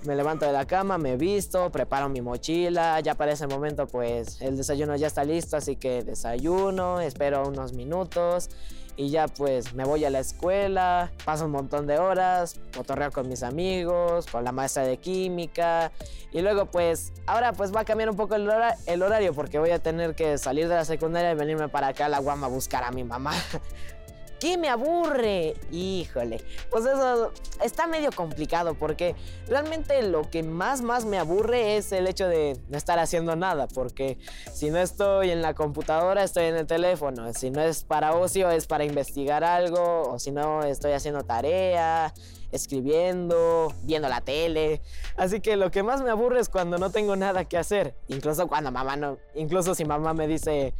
[0.04, 4.40] me levanto de la cama, me visto, preparo mi mochila, ya para ese momento pues
[4.40, 8.50] el desayuno ya está listo, así que desayuno, espero unos minutos
[8.96, 13.28] y ya pues me voy a la escuela, paso un montón de horas, cotorreo con
[13.28, 15.92] mis amigos, con la maestra de química
[16.30, 18.50] y luego pues ahora pues va a cambiar un poco el,
[18.86, 22.06] el horario porque voy a tener que salir de la secundaria y venirme para acá
[22.06, 23.32] a la Guama a buscar a mi mamá
[24.42, 25.54] qué me aburre?
[25.70, 29.14] Híjole, pues eso está medio complicado porque
[29.46, 33.68] realmente lo que más más me aburre es el hecho de no estar haciendo nada,
[33.68, 34.18] porque
[34.52, 38.50] si no estoy en la computadora, estoy en el teléfono, si no es para ocio,
[38.50, 42.12] es para investigar algo, o si no, estoy haciendo tarea
[42.50, 44.82] escribiendo, viendo la tele.
[45.16, 47.94] Así que lo que más me aburre es cuando no tengo nada que hacer.
[48.08, 50.74] Incluso cuando mamá no, incluso si mamá me dice,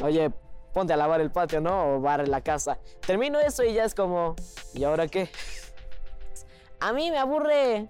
[0.00, 0.30] oye,
[0.72, 1.96] ponte a lavar el patio, ¿no?
[1.96, 2.78] O barre la casa.
[3.06, 4.36] Termino eso y ya es como,
[4.74, 5.30] ¿y ahora qué?
[6.80, 7.88] A mí me aburre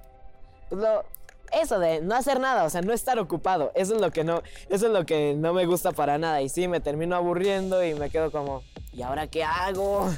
[0.71, 1.05] lo,
[1.53, 3.73] eso de no hacer nada, o sea, no estar ocupado.
[3.75, 6.43] Eso es lo que no, eso es lo que no me gusta para nada.
[6.43, 8.63] Y sí, me termino aburriendo y me quedo como,
[8.93, 10.11] ¿y ahora qué hago?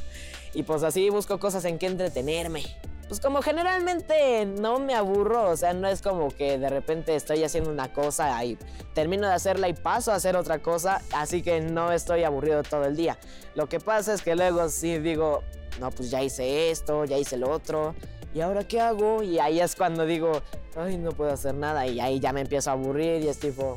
[0.52, 2.64] Y pues así busco cosas en que entretenerme
[3.10, 7.42] pues como generalmente no me aburro, o sea, no es como que de repente estoy
[7.42, 8.56] haciendo una cosa y
[8.94, 12.84] termino de hacerla y paso a hacer otra cosa, así que no estoy aburrido todo
[12.84, 13.18] el día.
[13.56, 15.42] Lo que pasa es que luego sí digo,
[15.80, 17.96] no, pues ya hice esto, ya hice lo otro,
[18.32, 19.24] ¿y ahora qué hago?
[19.24, 20.30] Y ahí es cuando digo,
[20.76, 23.76] ay, no puedo hacer nada, y ahí ya me empiezo a aburrir y es tipo,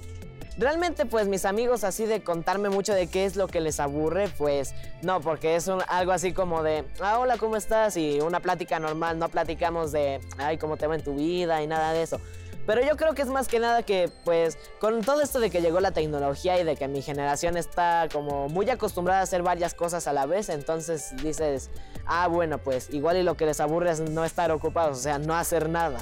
[0.57, 4.29] Realmente, pues mis amigos así de contarme mucho de qué es lo que les aburre,
[4.37, 7.97] pues no, porque es algo así como de, ah, hola, ¿cómo estás?
[7.97, 11.63] Y una plática normal, no platicamos de, ay, ¿cómo te va en tu vida?
[11.63, 12.19] y nada de eso.
[12.65, 15.61] Pero yo creo que es más que nada que, pues, con todo esto de que
[15.61, 19.73] llegó la tecnología y de que mi generación está como muy acostumbrada a hacer varias
[19.73, 21.71] cosas a la vez, entonces dices,
[22.05, 25.19] ah, bueno, pues igual y lo que les aburre es no estar ocupados, o sea,
[25.19, 25.97] no hacer nada.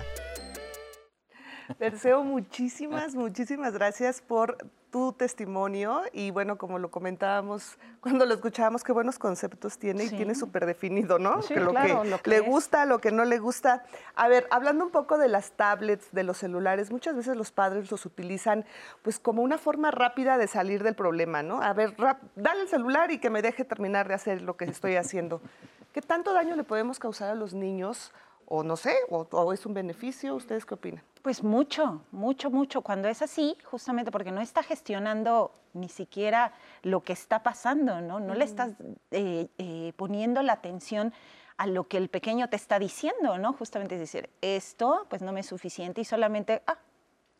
[1.77, 4.57] Perseo, muchísimas, muchísimas gracias por
[4.91, 10.09] tu testimonio y bueno, como lo comentábamos cuando lo escuchábamos, qué buenos conceptos tiene y
[10.09, 11.41] tiene súper definido, ¿no?
[11.43, 12.45] Sí, que lo claro, que, lo que le es.
[12.45, 13.83] gusta, lo que no le gusta.
[14.15, 17.89] A ver, hablando un poco de las tablets, de los celulares, muchas veces los padres
[17.89, 18.65] los utilizan
[19.01, 21.61] pues como una forma rápida de salir del problema, ¿no?
[21.61, 24.65] A ver, rap- dale el celular y que me deje terminar de hacer lo que
[24.65, 25.41] estoy haciendo.
[25.93, 28.11] ¿Qué tanto daño le podemos causar a los niños?
[28.53, 31.01] O no sé, o, o es un beneficio, ¿ustedes qué opinan?
[31.21, 32.81] Pues mucho, mucho, mucho.
[32.81, 36.51] Cuando es así, justamente porque no está gestionando ni siquiera
[36.83, 38.19] lo que está pasando, ¿no?
[38.19, 38.73] No le estás
[39.11, 41.13] eh, eh, poniendo la atención
[41.55, 43.53] a lo que el pequeño te está diciendo, ¿no?
[43.53, 46.77] Justamente es decir, esto pues no me es suficiente y solamente, ah,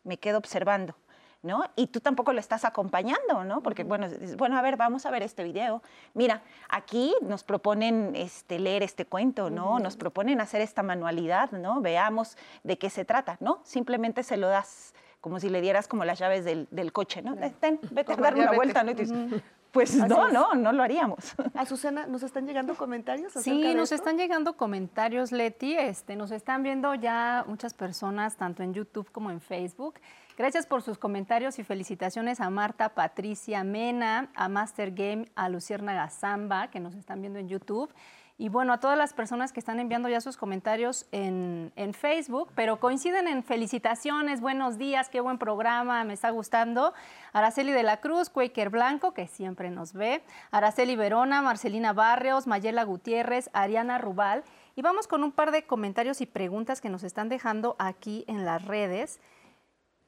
[0.05, 0.95] me quedo observando.
[1.43, 1.63] ¿No?
[1.75, 3.63] Y tú tampoco lo estás acompañando, ¿no?
[3.63, 5.81] Porque, bueno, dices, bueno, a ver, vamos a ver este video.
[6.13, 9.79] Mira, aquí nos proponen este, leer este cuento, ¿no?
[9.79, 11.81] Nos proponen hacer esta manualidad, ¿no?
[11.81, 13.59] Veamos de qué se trata, ¿no?
[13.63, 17.35] Simplemente se lo das como si le dieras como las llaves del, del coche, ¿no?
[17.59, 18.55] Ten, vete a dar una vete.
[18.57, 18.91] vuelta, ¿no?
[18.91, 20.33] Y dices, Pues Así no, es.
[20.33, 21.33] no, no lo haríamos.
[21.55, 23.95] Azucena, ¿nos están llegando comentarios Sí, de nos esto?
[23.95, 25.77] están llegando comentarios, Leti.
[25.77, 29.95] Este, nos están viendo ya muchas personas, tanto en YouTube como en Facebook.
[30.37, 36.09] Gracias por sus comentarios y felicitaciones a Marta, Patricia, Mena, a Master Game, a Lucierna
[36.09, 37.93] Zamba, que nos están viendo en YouTube.
[38.37, 42.49] Y bueno, a todas las personas que están enviando ya sus comentarios en, en Facebook,
[42.55, 46.93] pero coinciden en felicitaciones, buenos días, qué buen programa, me está gustando.
[47.33, 52.83] Araceli de la Cruz, Quaker Blanco, que siempre nos ve, Araceli Verona, Marcelina Barrios, Mayela
[52.83, 54.43] Gutiérrez, Ariana Rubal.
[54.75, 58.43] Y vamos con un par de comentarios y preguntas que nos están dejando aquí en
[58.43, 59.19] las redes.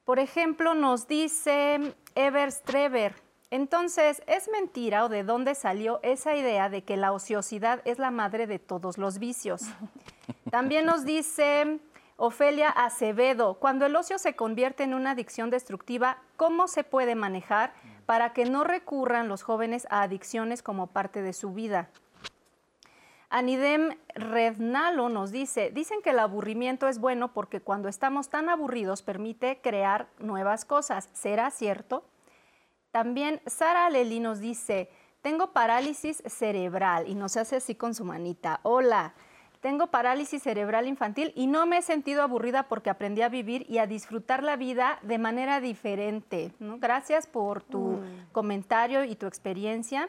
[0.04, 3.14] Por ejemplo, nos dice Ever Strever.
[3.50, 8.10] Entonces, ¿es mentira o de dónde salió esa idea de que la ociosidad es la
[8.10, 9.62] madre de todos los vicios?
[10.50, 11.78] También nos dice
[12.16, 17.72] Ofelia Acevedo, cuando el ocio se convierte en una adicción destructiva, ¿cómo se puede manejar
[18.04, 21.88] para que no recurran los jóvenes a adicciones como parte de su vida?
[23.34, 29.02] Anidem Rednalo nos dice, dicen que el aburrimiento es bueno porque cuando estamos tan aburridos
[29.02, 31.10] permite crear nuevas cosas.
[31.14, 32.04] ¿Será cierto?
[32.92, 34.88] También Sara Leli nos dice,
[35.20, 38.60] tengo parálisis cerebral y nos hace así con su manita.
[38.62, 39.14] Hola,
[39.60, 43.78] tengo parálisis cerebral infantil y no me he sentido aburrida porque aprendí a vivir y
[43.78, 46.52] a disfrutar la vida de manera diferente.
[46.60, 46.78] ¿no?
[46.78, 47.98] Gracias por tu
[48.30, 50.08] comentario y tu experiencia.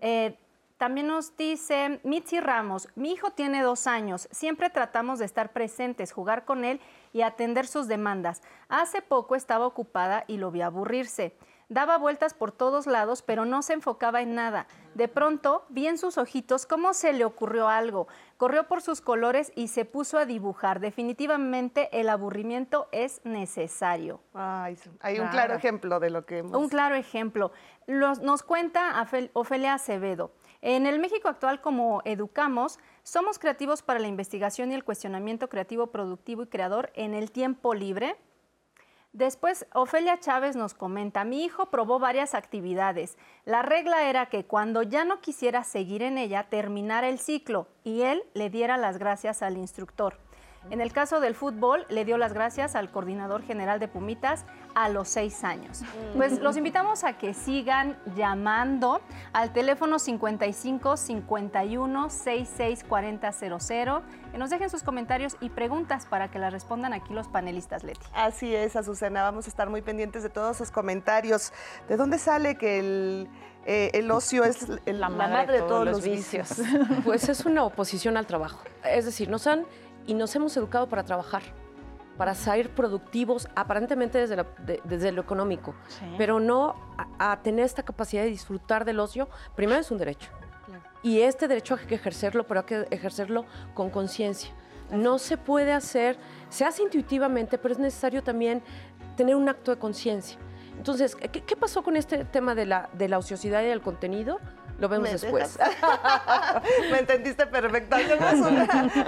[0.00, 0.38] Eh,
[0.80, 6.10] también nos dice Mitzi Ramos, mi hijo tiene dos años, siempre tratamos de estar presentes,
[6.10, 6.80] jugar con él
[7.12, 8.40] y atender sus demandas.
[8.70, 11.36] Hace poco estaba ocupada y lo vi aburrirse.
[11.68, 14.66] Daba vueltas por todos lados, pero no se enfocaba en nada.
[14.94, 18.08] De pronto vi en sus ojitos cómo se le ocurrió algo.
[18.38, 20.80] Corrió por sus colores y se puso a dibujar.
[20.80, 24.20] Definitivamente el aburrimiento es necesario.
[24.34, 25.30] Ay, hay un Claro.
[25.30, 26.56] claro ejemplo de lo que hemos...
[26.60, 27.52] Un claro ejemplo.
[27.86, 30.32] Los- nos cuenta Ofelia Acevedo.
[30.62, 35.86] En el México actual, como educamos, somos creativos para la investigación y el cuestionamiento creativo,
[35.86, 38.16] productivo y creador en el tiempo libre.
[39.12, 43.16] Después, Ofelia Chávez nos comenta, mi hijo probó varias actividades.
[43.44, 48.02] La regla era que cuando ya no quisiera seguir en ella, terminara el ciclo y
[48.02, 50.18] él le diera las gracias al instructor.
[50.68, 54.44] En el caso del fútbol, le dio las gracias al coordinador general de Pumitas
[54.74, 55.82] a los seis años.
[56.16, 59.00] Pues los invitamos a que sigan llamando
[59.32, 66.30] al teléfono 55 51 66 40 00, que nos dejen sus comentarios y preguntas para
[66.30, 68.06] que las respondan aquí los panelistas, Leti.
[68.14, 71.52] Así es, Azucena, vamos a estar muy pendientes de todos sus comentarios.
[71.88, 73.28] ¿De dónde sale que el,
[73.64, 76.60] eh, el ocio es el- la, madre, de todos, los vicios?
[77.04, 78.60] Pues es una oposición al trabajo.
[78.84, 79.64] Es decir, nos han
[80.10, 81.42] y nos hemos educado para trabajar,
[82.18, 86.04] para ser productivos, aparentemente desde, la- de- desde lo económico, Sí.
[86.18, 86.74] pero no
[87.18, 89.28] a, a tener esta capacidad de disfrutar del ocio.
[89.54, 90.30] Primero es un derecho.
[91.02, 94.50] Y este derecho hay que ejercerlo, pero hay que ejercerlo con conciencia.
[94.90, 96.18] No se puede hacer,
[96.48, 98.62] se hace intuitivamente, pero es necesario también
[99.16, 100.38] tener un acto de conciencia.
[100.76, 104.40] Entonces, ¿qué, qué pasó con este tema de la, de la ociosidad y del contenido?
[104.80, 105.58] Lo vemos ¿Me después.
[106.90, 107.96] Me entendiste perfecto.
[107.96, 108.64] Hacemos una,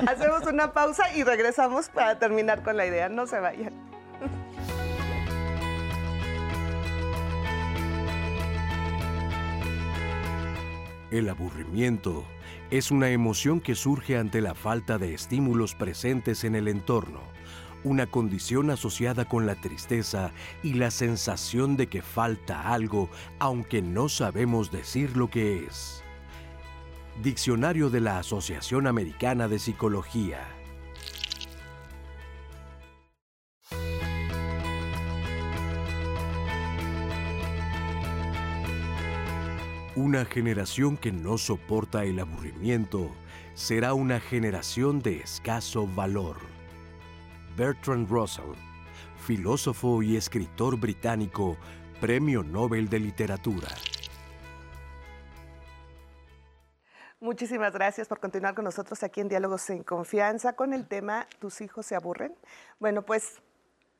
[0.07, 3.09] hacemos una pausa y regresamos para terminar con la idea.
[3.09, 3.73] No se vayan.
[11.11, 12.25] El aburrimiento
[12.71, 17.21] es una emoción que surge ante la falta de estímulos presentes en el entorno,
[17.85, 24.09] una condición asociada con la tristeza y la sensación de que falta algo, aunque no
[24.09, 26.03] sabemos decir lo que es.
[27.23, 30.41] Diccionario de la Asociación Americana de Psicología.
[39.95, 43.11] Una generación que no soporta el aburrimiento
[43.55, 46.52] será una generación de escaso valor.
[47.57, 48.55] Bertrand Russell,
[49.19, 51.57] filósofo y escritor británico,
[52.01, 53.69] Premio Nobel de Literatura.
[57.21, 61.61] Muchísimas gracias por continuar con nosotros aquí en Diálogos en Confianza con el tema ¿Tus
[61.61, 62.35] hijos se aburren?
[62.81, 63.43] Bueno, pues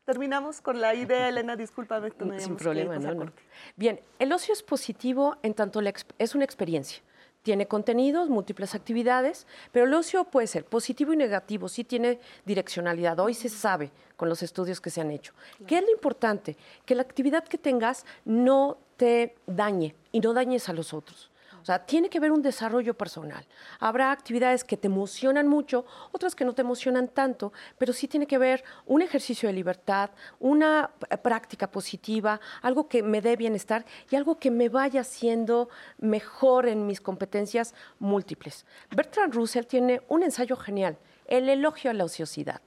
[0.07, 2.11] terminamos con la idea, Elena, discúlpame.
[2.19, 3.33] Tú Sin problema, no, no.
[3.77, 5.81] Bien, el ocio es positivo en tanto
[6.19, 7.03] es una experiencia.
[7.43, 13.19] Tiene contenidos, múltiples actividades, pero el ocio puede ser positivo y negativo, sí tiene direccionalidad.
[13.19, 15.33] Hoy se sabe con los estudios que se han hecho.
[15.67, 16.57] ¿Qué es lo importante?
[16.87, 21.32] Que la actividad que tengas no te dañe y no dañes a los otros.
[21.63, 23.47] O sea, tiene que haber un desarrollo personal.
[23.79, 28.27] Habrá actividades que te emocionan mucho, otras que no te emocionan tanto, pero sí tiene
[28.27, 30.91] que haber un ejercicio de libertad, una
[31.23, 36.85] práctica positiva, algo que me dé bienestar y algo que me vaya haciendo mejor en
[36.85, 38.67] mis competencias múltiples.
[38.91, 42.61] Bertrand Russell tiene un ensayo genial, el elogio a la ociosidad.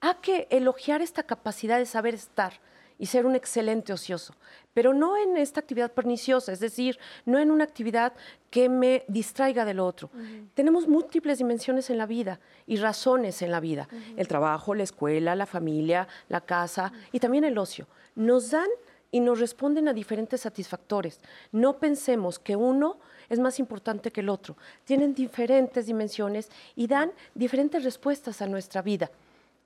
[0.00, 2.60] Hay que elogiar esta capacidad de saber estar
[3.00, 4.34] y ser un excelente ocioso,
[4.74, 8.12] pero no en esta actividad perniciosa, es decir, no en una actividad
[8.50, 10.10] que me distraiga del otro.
[10.52, 15.34] Tenemos múltiples dimensiones en la vida y razones en la vida, el trabajo, la escuela,
[15.34, 17.86] la familia, la casa y también el ocio.
[18.16, 18.68] Nos dan
[19.10, 21.20] y nos responden a diferentes satisfactores.
[21.52, 22.98] No pensemos que uno
[23.30, 24.58] es más importante que el otro.
[24.84, 29.10] Tienen diferentes dimensiones y dan diferentes respuestas a nuestra vida.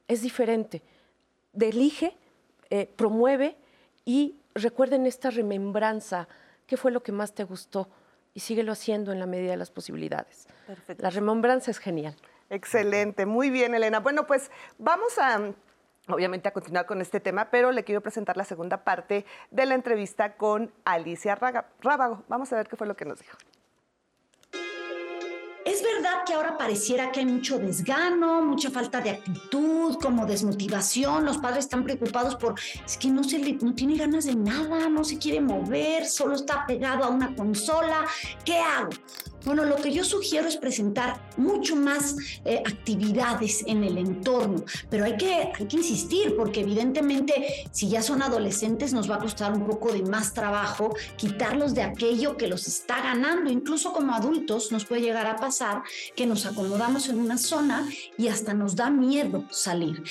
[0.07, 0.83] Es diferente.
[1.59, 2.17] Elige
[2.75, 3.57] eh, promueve
[4.05, 6.27] y recuerden esta remembranza,
[6.67, 7.89] qué fue lo que más te gustó
[8.35, 10.49] y síguelo haciendo en la medida de las posibilidades.
[10.99, 12.17] La remembranza es genial.
[12.51, 14.01] Excelente, muy bien Elena.
[14.01, 15.53] Bueno, pues vamos a
[16.09, 19.77] obviamente a continuar con este tema, pero le quiero presentar la segunda parte de la
[19.77, 22.25] entrevista con Alicia Rábago.
[22.27, 23.39] Vamos a ver qué fue lo que nos dijo.
[25.75, 31.25] Es verdad que ahora pareciera que hay mucho desgano, mucha falta de actitud, como desmotivación.
[31.25, 32.55] Los padres están preocupados por,
[32.87, 36.37] es que no, se le, no tiene ganas de nada, no se quiere mover, solo
[36.37, 38.05] está pegado a una consola.
[38.45, 38.91] ¿Qué hago?
[39.45, 45.05] Bueno, lo que yo sugiero es presentar mucho más eh, actividades en el entorno, pero
[45.05, 49.53] hay que, hay que insistir porque evidentemente si ya son adolescentes nos va a costar
[49.53, 53.51] un poco de más trabajo quitarlos de aquello que los está ganando.
[53.51, 55.83] Incluso como adultos nos puede llegar a pasar
[56.17, 60.03] que nos acomodamos en una zona y hasta nos da miedo salir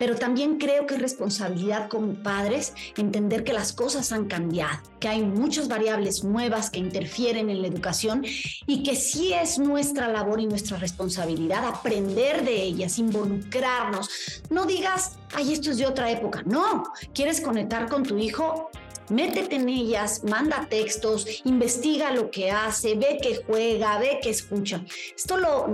[0.00, 5.08] pero también creo que es responsabilidad como padres entender que las cosas han cambiado, que
[5.08, 8.24] hay muchas variables nuevas que interfieren en la educación
[8.66, 14.08] y que sí es nuestra labor y nuestra responsabilidad aprender de ellas, involucrarnos.
[14.48, 16.42] No digas, ay, esto es de otra época.
[16.46, 18.70] No, quieres conectar con tu hijo,
[19.10, 24.82] métete en ellas, manda textos, investiga lo que hace, ve que juega, ve que escucha.
[25.14, 25.66] Esto lo,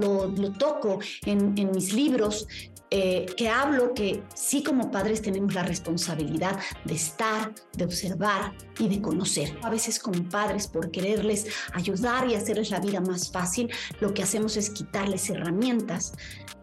[0.59, 2.49] toco en, en, mis libros,
[2.91, 8.89] eh, que hablo que sí como padres tenemos la responsabilidad de estar, de observar y
[8.89, 9.59] de conocer.
[9.63, 13.71] A veces como padres, por quererles ayudar y hacerles la vida más fácil,
[14.01, 16.13] lo que hacemos es quitarles herramientas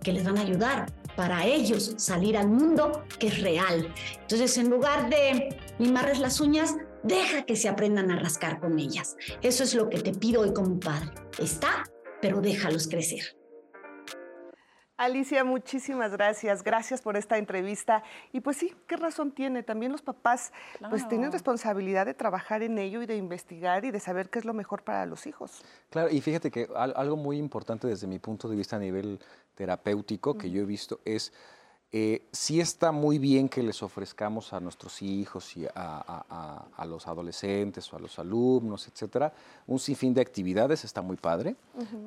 [0.02, 3.94] que les van a ayudar para ellos salir al mundo que es real.
[4.22, 9.18] Entonces, en lugar de mimarles las uñas, deja que se aprendan a rascar con ellas.
[9.42, 11.12] Eso es lo que te pido hoy como padre.
[11.38, 11.84] Está,
[12.22, 13.36] pero déjalos crecer.
[15.04, 16.64] Alicia, muchísimas gracias.
[16.64, 18.04] Gracias por esta entrevista.
[18.32, 19.62] Y pues sí, ¿qué razón tiene?
[19.62, 20.54] También los papás
[20.90, 24.46] pues tienen responsabilidad de trabajar en ello y de investigar y de saber qué es
[24.46, 25.62] lo mejor para los hijos.
[25.90, 29.20] Claro, y fíjate que algo muy importante desde mi punto de vista a nivel
[29.56, 31.34] terapéutico que yo he visto es
[31.96, 37.94] eh, sí está muy bien que les ofrezcamos a nuestros hijos y a, los adolescentes
[37.94, 39.32] o a los alumnos, etcétera,
[39.68, 41.56] un sinfín de actividades, está muy padre,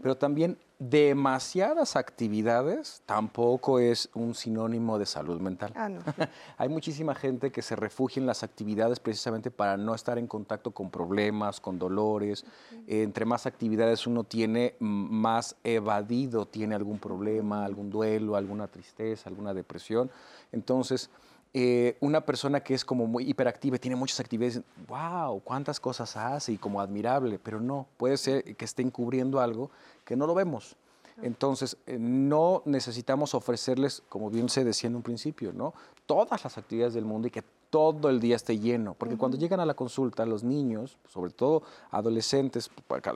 [0.03, 5.73] pero también demasiadas actividades tampoco es un sinónimo de salud mental.
[5.75, 5.89] Ah,
[6.59, 10.73] Hay muchísima gente que se refugia en las actividades precisamente para no estar en contacto
[10.73, 12.45] con problemas, con dolores.
[12.87, 19.55] entre más actividades uno tiene, más evadido tiene algún problema, algún duelo, alguna tristeza, alguna
[19.55, 20.11] depresión.
[20.53, 21.11] Entonces,
[21.59, 26.15] eh, una persona que es como muy hiperactiva y tiene muchas actividades, wow, cuántas cosas
[26.15, 29.71] hace y como admirable, pero no, puede ser que esté encubriendo algo
[30.05, 30.77] que no lo vemos.
[31.23, 35.73] Entonces, eh, no necesitamos ofrecerles, como bien se decía en un principio, ¿no?
[36.05, 38.93] todas las actividades del mundo y que todo el día esté lleno.
[38.93, 42.71] Porque cuando llegan a la consulta, los niños, sobre todo adolescentes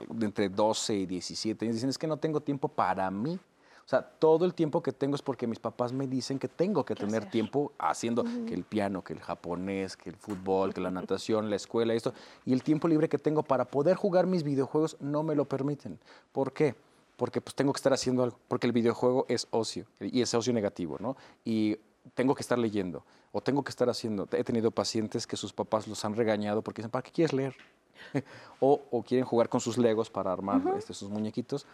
[0.09, 3.39] de entre 12 y 17 años, dicen, es que no tengo tiempo para mí.
[3.91, 6.85] O sea, todo el tiempo que tengo es porque mis papás me dicen que tengo
[6.85, 10.91] que tener tiempo haciendo que el piano, que el japonés, que el fútbol, que la
[10.91, 12.13] natación, la escuela, esto.
[12.45, 15.99] Y el tiempo libre que tengo para poder jugar mis videojuegos no me lo permiten.
[16.31, 16.73] ¿Por qué?
[17.17, 20.53] Porque pues tengo que estar haciendo algo, porque el videojuego es ocio y es ocio
[20.53, 21.17] negativo, ¿no?
[21.43, 21.75] Y
[22.13, 24.25] tengo que estar leyendo o tengo que estar haciendo.
[24.31, 27.57] He tenido pacientes que sus papás los han regañado porque dicen, ¿para qué quieres leer?
[28.61, 31.65] o, quieren jugar con sus legos para armar este, sus muñequitos.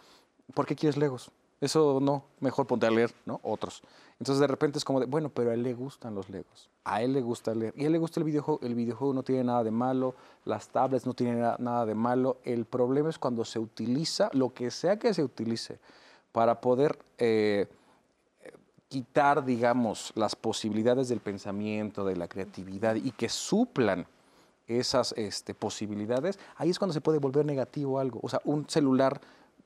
[0.52, 1.30] ¿Por qué quieres legos?
[1.60, 3.40] Eso no, mejor ponte a leer, ¿no?
[3.42, 3.82] Otros.
[4.20, 7.02] Entonces de repente es como de, bueno, pero a él le gustan los legos, a
[7.02, 9.44] él le gusta leer, y a él le gusta el videojuego, el videojuego no tiene
[9.44, 13.60] nada de malo, las tablets no tienen nada de malo, el problema es cuando se
[13.60, 15.78] utiliza, lo que sea que se utilice,
[16.32, 17.68] para poder eh,
[18.88, 24.06] quitar, digamos, las posibilidades del pensamiento, de la creatividad, y que suplan
[24.66, 28.20] esas este, posibilidades, ahí es cuando se puede volver negativo algo.
[28.22, 29.20] O sea, un celular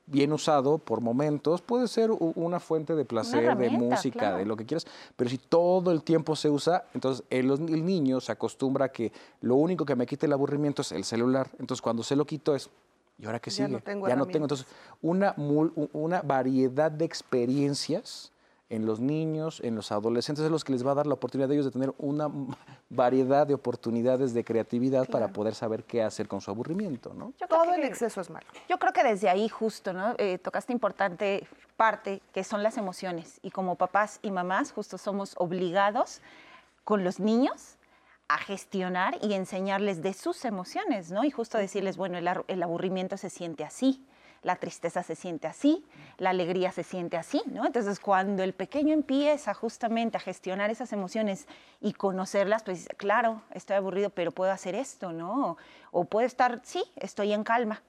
[0.05, 4.65] bien usado por momentos puede ser una fuente de placer, de música, de lo que
[4.65, 4.85] quieras,
[5.15, 9.11] pero si todo el tiempo se usa, entonces el, el, niño se acostumbra a que
[9.41, 11.49] lo único que me quite el aburrimiento es el celular.
[11.53, 12.69] Entonces cuando se lo quito es,
[13.17, 13.69] ¿y ahora qué sigue?
[13.69, 14.07] Ya no tengo.
[14.09, 14.45] Ya no tengo.
[14.45, 14.67] Entonces,
[15.01, 18.32] una, una variedad de experiencias
[18.73, 21.47] en los niños, en los adolescentes, es los que les va a dar la oportunidad
[21.47, 22.27] de ellos de tener una
[22.89, 27.33] variedad de oportunidades de creatividad para poder saber qué hacer con su aburrimiento, ¿no?
[27.47, 28.47] Todo el exceso es malo.
[28.67, 30.15] Yo creo que desde ahí justo, ¿no?
[30.17, 31.47] Eh, tocaste importante
[31.77, 33.39] parte, que son las emociones.
[33.43, 36.21] Y como papás y mamás, justo somos obligados
[36.83, 37.77] con los niños
[38.27, 41.23] a gestionar y enseñarles de sus emociones, ¿no?
[41.23, 44.03] Y justo decirles, bueno, el aburrimiento se siente así,
[44.43, 45.85] la tristeza se siente así,
[46.17, 47.65] la alegría se siente así, ¿no?
[47.65, 51.47] Entonces, cuando el pequeño empieza justamente a gestionar esas emociones
[51.81, 55.57] y conocerlas, pues claro, estoy aburrido, pero puedo hacer esto, ¿no?
[55.91, 57.81] O puedo estar, sí, estoy en calma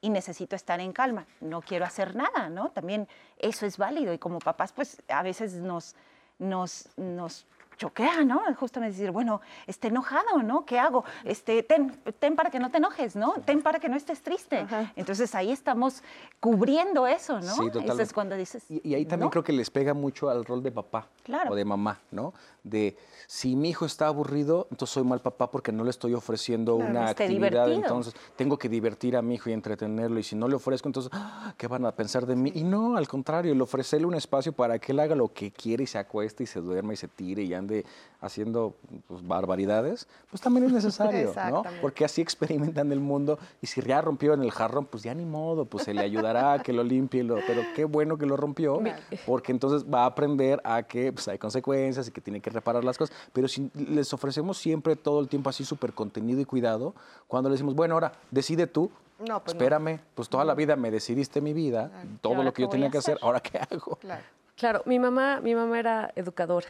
[0.00, 2.70] y necesito estar en calma, no quiero hacer nada, ¿no?
[2.70, 3.06] También
[3.38, 5.94] eso es válido y como papás, pues a veces nos,
[6.38, 7.46] nos, nos
[7.82, 8.40] choquea, ¿no?
[8.54, 10.64] Justamente decir, bueno, esté enojado, ¿no?
[10.64, 11.04] ¿Qué hago?
[11.24, 13.34] Este, ten, ten para que no te enojes, ¿no?
[13.44, 14.64] Ten para que no estés triste.
[14.94, 16.02] Entonces ahí estamos
[16.38, 17.54] cubriendo eso, ¿no?
[17.54, 18.02] Sí, totalmente.
[18.04, 18.64] es cuando dices.
[18.70, 21.08] Y, ahí también creo que les pega mucho al rol de papá
[21.50, 22.32] o de mamá, ¿no?
[22.64, 22.96] De
[23.26, 27.08] si mi hijo está aburrido, entonces soy mal papá porque no le estoy ofreciendo una
[27.08, 30.20] actividad, entonces tengo que divertir a mi hijo y entretenerlo.
[30.20, 31.54] Y si no le ofrezco, entonces, ¡ah!
[31.56, 32.52] ¿qué van a pensar de mí?
[32.54, 35.84] Y no, al contrario, le ofrecerle un espacio para que él haga lo que quiere
[35.84, 37.84] y se acueste y se duerma y se tire y ande
[38.20, 38.76] haciendo
[39.08, 41.64] pues, barbaridades, pues también es necesario, ¿no?
[41.80, 45.24] Porque así experimentan el mundo y si ya rompió en el jarrón, pues ya ni
[45.24, 48.36] modo, pues se le ayudará a que lo limpie, lo, pero qué bueno que lo
[48.36, 48.80] rompió,
[49.26, 52.84] porque entonces va a aprender a que pues, hay consecuencias y que tiene que reparar
[52.84, 56.94] las cosas, pero si les ofrecemos siempre todo el tiempo así súper contenido y cuidado,
[57.28, 60.90] cuando le decimos, bueno, ahora decide tú, no, pues espérame, pues toda la vida me
[60.90, 61.90] decidiste mi vida,
[62.20, 63.96] todo lo que yo tenía que hacer, ahora qué hago.
[63.96, 64.22] Claro.
[64.56, 66.68] Claro, mi mamá, mi mamá era educadora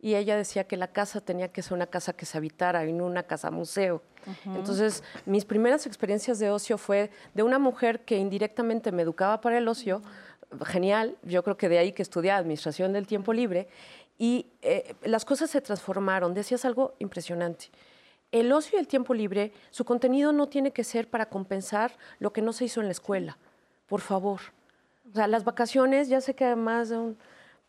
[0.00, 2.92] y ella decía que la casa tenía que ser una casa que se habitara y
[2.92, 4.02] no una casa museo.
[4.46, 9.58] Entonces, mis primeras experiencias de ocio fue de una mujer que indirectamente me educaba para
[9.58, 10.02] el ocio,
[10.66, 13.68] genial, yo creo que de ahí que estudié administración del tiempo libre,
[14.20, 17.70] y eh, las cosas se transformaron, decías algo impresionante.
[18.30, 22.30] El ocio y el tiempo libre, su contenido no tiene que ser para compensar lo
[22.30, 23.38] que no se hizo en la escuela,
[23.88, 24.40] por favor.
[25.10, 27.18] O sea, las vacaciones, ya sé que además de un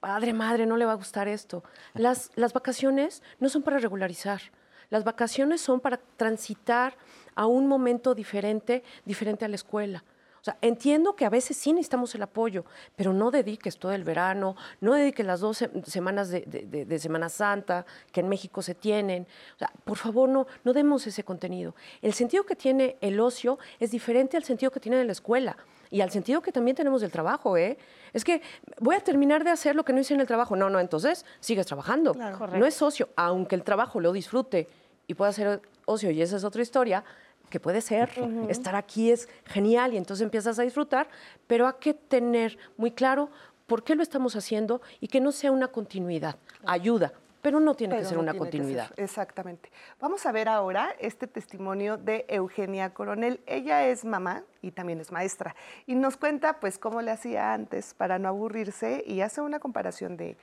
[0.01, 1.63] padre, madre, no le va a gustar esto.
[1.93, 4.41] Las, las vacaciones no son para regularizar.
[4.89, 6.97] Las vacaciones son para transitar
[7.33, 10.03] a un momento diferente, diferente a la escuela.
[10.41, 12.65] O sea, entiendo que a veces sí necesitamos el apoyo,
[12.95, 17.85] pero no dediques todo el verano, no dediques las dos semanas de, de, Semana Santa
[18.11, 19.27] que en México se tienen.
[19.55, 21.75] O sea, por favor, no, no demos ese contenido.
[22.01, 25.57] El sentido que tiene el ocio es diferente al sentido que tiene la escuela
[25.91, 27.77] y al sentido que también tenemos del trabajo, ¿eh?
[28.11, 28.41] Es que
[28.79, 30.55] voy a terminar de hacer lo que no hice en el trabajo.
[30.55, 32.15] No, no, entonces sigues trabajando.
[32.15, 34.67] no es ocio, aunque el trabajo lo disfrute
[35.05, 37.03] y pueda ser ocio, y esa es otra historia,
[37.51, 38.09] que puede ser,
[38.49, 41.07] estar aquí es genial y entonces empiezas a disfrutar,
[41.45, 43.29] pero hay que tener muy claro
[43.67, 46.37] por qué lo estamos haciendo y que no sea una continuidad.
[46.65, 48.91] Ayuda, pero no tiene que ser una continuidad.
[48.97, 49.71] exactamente.
[49.99, 53.41] Vamos a ver ahora este testimonio de Eugenia Coronel.
[53.45, 57.93] Ella es mamá y también es maestra y nos cuenta pues cómo le hacía antes
[57.93, 60.37] para no aburrirse y hace una comparación de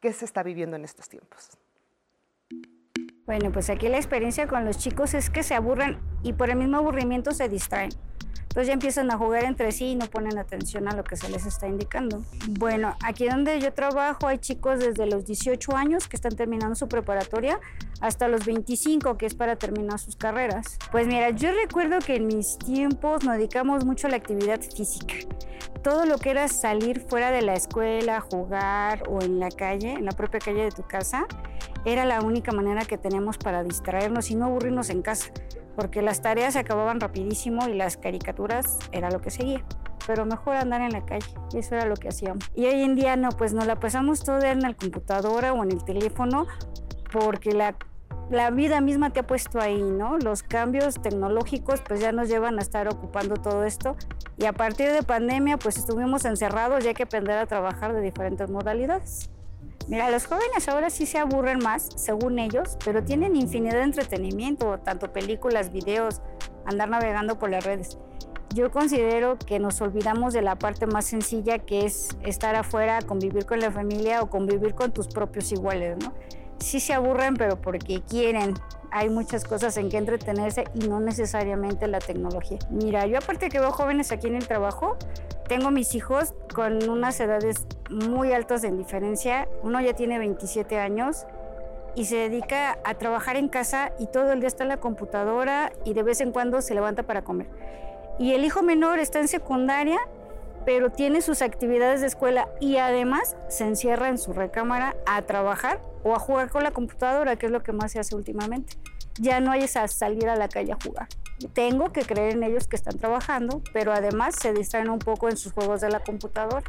[0.00, 1.50] qué se está viviendo en estos tiempos.
[3.26, 6.56] Bueno, pues aquí la experiencia con los chicos es que se aburren y por el
[6.56, 7.90] mismo aburrimiento se distraen.
[8.54, 11.28] Entonces ya empiezan a jugar entre sí y no ponen atención a lo que se
[11.28, 12.22] les está indicando.
[12.50, 16.86] Bueno, aquí donde yo trabajo hay chicos desde los 18 años que están terminando su
[16.86, 17.58] preparatoria
[18.00, 20.78] hasta los 25, que es para terminar sus carreras.
[20.92, 25.14] Pues mira, yo recuerdo que en mis tiempos nos dedicamos mucho a la actividad física.
[25.82, 30.04] Todo lo que era salir fuera de la escuela, jugar o en la calle, en
[30.04, 31.26] la propia calle de tu casa,
[31.84, 35.32] era la única manera que tenemos para distraernos y no aburrirnos en casa
[35.76, 38.43] porque las tareas se acababan rapidísimo y las caricaturas
[38.92, 39.64] era lo que seguía.
[40.06, 42.44] Pero mejor andar en la calle, y eso era lo que hacíamos.
[42.54, 45.72] Y hoy en día no, pues nos la pasamos todo en la computadora o en
[45.72, 46.46] el teléfono,
[47.10, 47.74] porque la,
[48.30, 50.18] la vida misma te ha puesto ahí, ¿no?
[50.18, 53.96] Los cambios tecnológicos pues ya nos llevan a estar ocupando todo esto.
[54.36, 58.00] Y a partir de pandemia pues estuvimos encerrados y hay que aprender a trabajar de
[58.00, 59.30] diferentes modalidades.
[59.86, 64.78] Mira, los jóvenes ahora sí se aburren más, según ellos, pero tienen infinidad de entretenimiento,
[64.78, 66.22] tanto películas, videos,
[66.64, 67.98] andar navegando por las redes.
[68.54, 73.46] Yo considero que nos olvidamos de la parte más sencilla que es estar afuera, convivir
[73.46, 76.12] con la familia o convivir con tus propios iguales, ¿no?
[76.60, 78.54] Sí se aburren, pero porque quieren.
[78.92, 82.60] Hay muchas cosas en que entretenerse y no necesariamente la tecnología.
[82.70, 84.98] Mira, yo aparte que veo jóvenes aquí en el trabajo,
[85.48, 89.48] tengo mis hijos con unas edades muy altas en diferencia.
[89.64, 91.26] Uno ya tiene 27 años
[91.96, 95.72] y se dedica a trabajar en casa y todo el día está en la computadora
[95.84, 97.48] y de vez en cuando se levanta para comer.
[98.18, 99.98] Y el hijo menor está en secundaria,
[100.64, 105.80] pero tiene sus actividades de escuela y además se encierra en su recámara a trabajar
[106.02, 108.74] o a jugar con la computadora, que es lo que más se hace últimamente.
[109.20, 111.08] Ya no hay esa salir a la calle a jugar
[111.52, 115.36] tengo que creer en ellos que están trabajando, pero además se distraen un poco en
[115.36, 116.64] sus juegos de la computadora.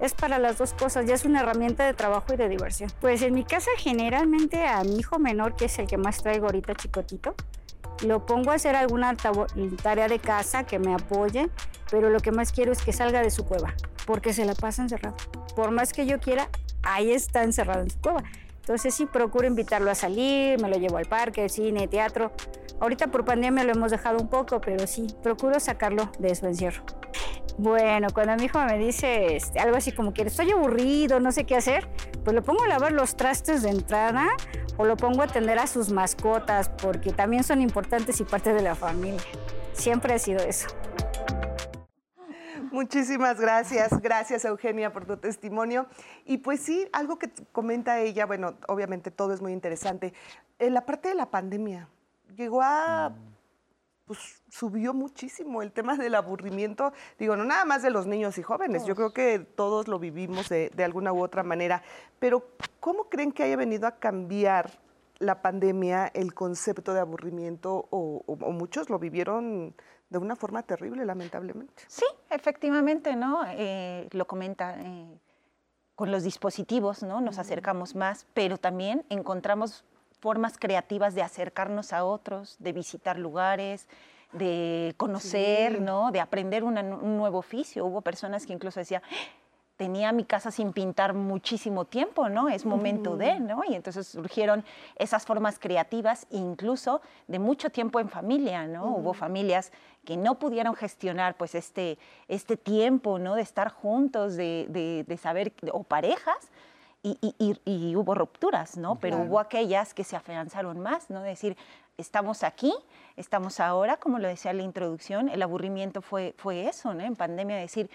[0.00, 2.90] Es para las dos cosas, ya es una herramienta de trabajo y de diversión.
[3.00, 6.46] Pues en mi casa generalmente a mi hijo menor, que es el que más traigo
[6.46, 7.34] ahorita chicotito,
[8.04, 9.16] lo pongo a hacer alguna
[9.82, 11.48] tarea de casa que me apoye,
[11.90, 13.74] pero lo que más quiero es que salga de su cueva,
[14.06, 15.16] porque se la pasa encerrado.
[15.54, 16.48] Por más que yo quiera,
[16.82, 18.24] ahí está encerrado en su cueva.
[18.60, 22.32] Entonces sí, procuro invitarlo a salir, me lo llevo al parque, cine, teatro,
[22.82, 26.82] Ahorita por pandemia lo hemos dejado un poco, pero sí, procuro sacarlo de su encierro.
[27.58, 31.44] Bueno, cuando mi hijo me dice este, algo así como que estoy aburrido, no sé
[31.44, 31.86] qué hacer,
[32.24, 34.28] pues lo pongo a lavar los trastes de entrada
[34.78, 38.62] o lo pongo a atender a sus mascotas, porque también son importantes y parte de
[38.62, 39.20] la familia.
[39.74, 40.68] Siempre ha sido eso.
[42.72, 45.86] Muchísimas gracias, gracias Eugenia por tu testimonio.
[46.24, 50.14] Y pues sí, algo que comenta ella, bueno, obviamente todo es muy interesante.
[50.58, 51.88] En la parte de la pandemia,
[52.34, 53.31] llegó a, mm.
[54.12, 58.42] Pues subió muchísimo el tema del aburrimiento, digo, no nada más de los niños y
[58.42, 61.82] jóvenes, yo creo que todos lo vivimos de, alguna u otra manera,
[62.18, 62.46] pero
[62.78, 64.78] ¿cómo creen que haya venido a cambiar
[65.18, 69.74] la pandemia el concepto de aburrimiento o, muchos lo vivieron
[70.10, 71.84] de una forma terrible, lamentablemente?
[71.86, 73.44] Sí, efectivamente, ¿no?
[73.48, 74.78] Eh, lo comenta.
[74.78, 75.18] Eh,
[75.94, 77.20] con los dispositivos, ¿no?
[77.20, 79.84] Nos acercamos más, pero también encontramos
[80.22, 83.88] formas creativas de acercarnos a otros, de visitar lugares,
[84.32, 86.12] de conocer, ¿no?
[86.12, 87.84] De aprender un nuevo oficio.
[87.84, 89.02] Hubo personas que incluso decían,
[89.76, 92.48] tenía mi casa sin pintar muchísimo tiempo, ¿no?
[92.48, 93.62] Es momento de, ¿no?
[93.68, 94.64] Y entonces surgieron
[94.94, 98.94] esas formas creativas, incluso de mucho tiempo en familia, ¿no?
[98.94, 99.72] Hubo familias
[100.04, 101.98] que no pudieron gestionar, pues, este,
[102.28, 103.34] este tiempo, ¿no?
[103.34, 106.52] De estar juntos, de, de, de saber, o parejas,
[107.02, 108.96] y, hubo rupturas, ¿no?
[108.96, 111.20] Pero hubo aquellas que se afianzaron más, ¿no?
[111.22, 111.56] Decir,
[111.98, 112.72] estamos aquí,
[113.16, 117.02] estamos ahora, como lo decía en la introducción, el aburrimiento fue, fue eso, ¿no?
[117.02, 117.90] En pandemia decir,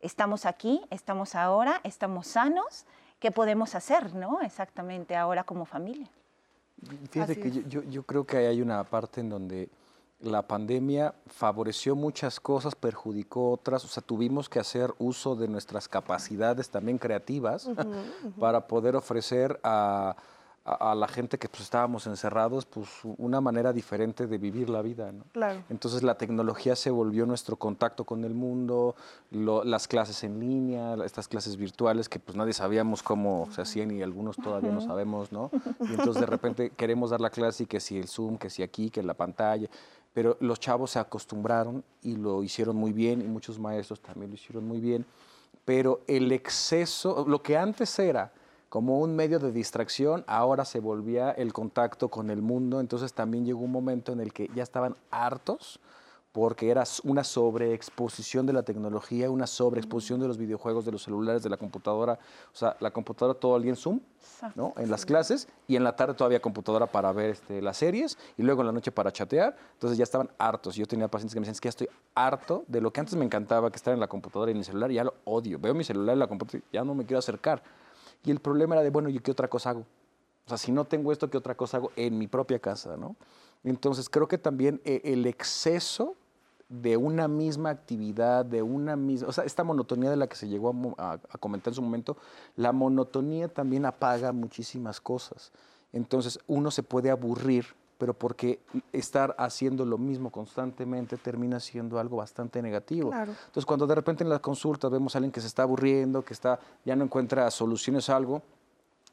[0.00, 2.84] estamos aquí, estamos ahora, estamos sanos,
[3.20, 4.40] ¿qué podemos hacer, ¿no?
[4.40, 6.08] Exactamente ahora como familia.
[7.10, 9.68] Fíjate que yo, yo creo que hay una parte en donde
[10.22, 15.88] la pandemia favoreció muchas cosas, perjudicó otras, o sea, tuvimos que hacer uso de nuestras
[15.88, 17.68] capacidades también creativas
[18.38, 20.16] para poder ofrecer a,
[20.64, 25.10] la gente que pues, estábamos encerrados pues una manera diferente de vivir la vida.
[25.10, 25.24] ¿no?
[25.32, 25.64] Claro.
[25.68, 28.94] Entonces la tecnología se volvió nuestro contacto con el mundo,
[29.32, 34.02] las clases en línea, estas clases virtuales que pues nadie sabíamos cómo se hacían y
[34.02, 35.50] algunos todavía no sabemos, ¿no?
[35.80, 38.62] Y entonces de repente queremos dar la clase y que si el Zoom, que si
[38.62, 39.68] aquí, que la pantalla
[40.12, 44.34] pero los chavos se acostumbraron y lo hicieron muy bien y muchos maestros también lo
[44.34, 45.06] hicieron muy bien,
[45.64, 48.32] pero el exceso, lo que antes era
[48.68, 53.44] como un medio de distracción, ahora se volvía el contacto con el mundo, entonces también
[53.44, 55.78] llegó un momento en el que ya estaban hartos
[56.32, 61.42] porque era una sobreexposición de la tecnología, una sobreexposición de los videojuegos, de los celulares,
[61.42, 62.18] de la computadora.
[62.52, 64.00] O sea, la computadora todo el día en Zoom,
[64.54, 64.72] ¿no?
[64.78, 68.42] En las clases, y en la tarde todavía computadora para ver este, las series, y
[68.42, 69.54] luego en la noche para chatear.
[69.74, 70.74] Entonces ya estaban hartos.
[70.74, 73.14] Yo tenía pacientes que me decían, es que ya estoy harto de lo que antes
[73.14, 75.58] me encantaba, que estar en la computadora y en el celular, y ya lo odio.
[75.58, 77.62] Veo mi celular en la computadora y ya no me quiero acercar.
[78.24, 79.80] Y el problema era de, bueno, ¿yo qué otra cosa hago?
[80.46, 83.16] O sea, si no tengo esto, ¿qué otra cosa hago en mi propia casa, no?
[83.64, 86.16] Entonces creo que también eh, el exceso
[86.72, 90.48] de una misma actividad, de una misma, o sea, esta monotonía de la que se
[90.48, 92.16] llegó a, comentar en su momento,
[92.56, 95.52] la monotonía también apaga muchísimas cosas.
[95.92, 97.66] Entonces uno se puede aburrir,
[97.98, 98.58] pero porque
[98.90, 103.12] estar haciendo lo mismo constantemente termina siendo algo bastante negativo.
[103.12, 106.32] Entonces cuando de repente en las consultas vemos a alguien que se está aburriendo, que
[106.32, 108.40] está, ya no encuentra soluciones a algo,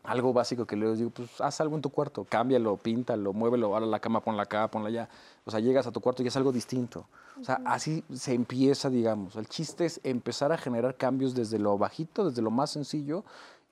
[0.10, 3.86] algo básico que les digo, pues haz algo en tu cuarto, cámbialo, píntalo, muévelo, ahora
[3.86, 5.10] la cama, ponla acá, ponla allá.
[5.46, 7.06] O sea, llegas a tu cuarto y es algo distinto.
[7.40, 9.36] O sea, así se empieza, digamos.
[9.36, 13.24] El chiste es empezar a generar cambios desde lo bajito, desde lo más sencillo,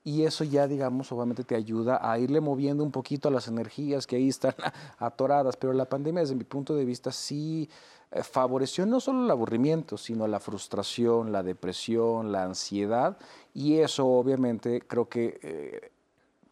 [0.03, 4.05] y eso ya, digamos, obviamente te ayuda a irle moviendo un poquito a las energías
[4.05, 4.53] que ahí están
[4.99, 5.57] atoradas.
[5.57, 7.67] Pero la pandemia, desde mi punto de vista, sí
[8.11, 13.17] eh, favoreció no solo el aburrimiento, sino la frustración, la depresión, la ansiedad,
[13.55, 15.39] y eso obviamente creo que...
[15.41, 15.91] Eh,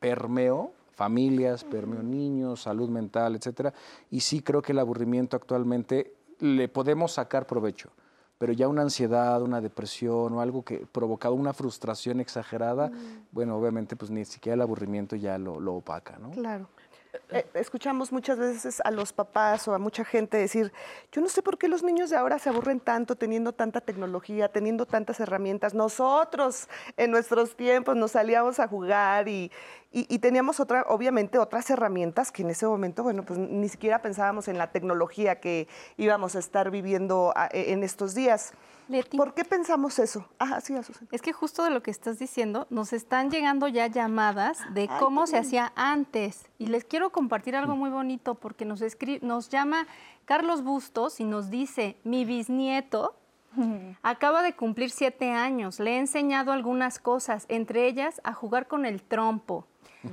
[0.06, 3.74] permeó familias, permeó niños, salud mental, etcétera.
[4.12, 7.90] Y sí creo que el aburrimiento actualmente le podemos sacar provecho,
[8.38, 12.92] pero ya una ansiedad, una depresión o algo que provocado una frustración exagerada,
[13.32, 16.30] bueno, obviamente pues ni siquiera el aburrimiento ya lo, lo opaca, ¿no?
[16.30, 16.68] Claro.
[17.30, 20.72] Eh, escuchamos muchas veces a los papás o a mucha gente decir,
[21.12, 24.50] yo no sé por qué los niños de ahora se aburren tanto teniendo tanta tecnología,
[24.50, 25.74] teniendo tantas herramientas.
[25.74, 29.52] Nosotros en nuestros tiempos nos salíamos a jugar y,
[30.04, 34.58] teníamos otra, obviamente otras herramientas que en ese momento, bueno, pues ni siquiera pensábamos en
[34.58, 35.68] la tecnología que
[35.98, 38.54] íbamos a estar viviendo e, en estos días.
[39.16, 40.28] ¿Por qué pensamos eso?
[40.38, 40.76] Ah, sí,
[41.12, 45.26] Es que justo de lo que estás diciendo, nos están llegando ya llamadas de cómo
[45.26, 46.46] se hacía antes.
[46.60, 48.84] Y les quiero compartir algo muy bonito porque nos,
[49.22, 49.88] nos llama
[50.26, 53.16] Carlos Bustos y nos dice, mi bisnieto
[54.04, 58.86] acaba de cumplir siete años, le he enseñado algunas cosas, entre ellas a jugar con
[58.86, 59.66] el trompo.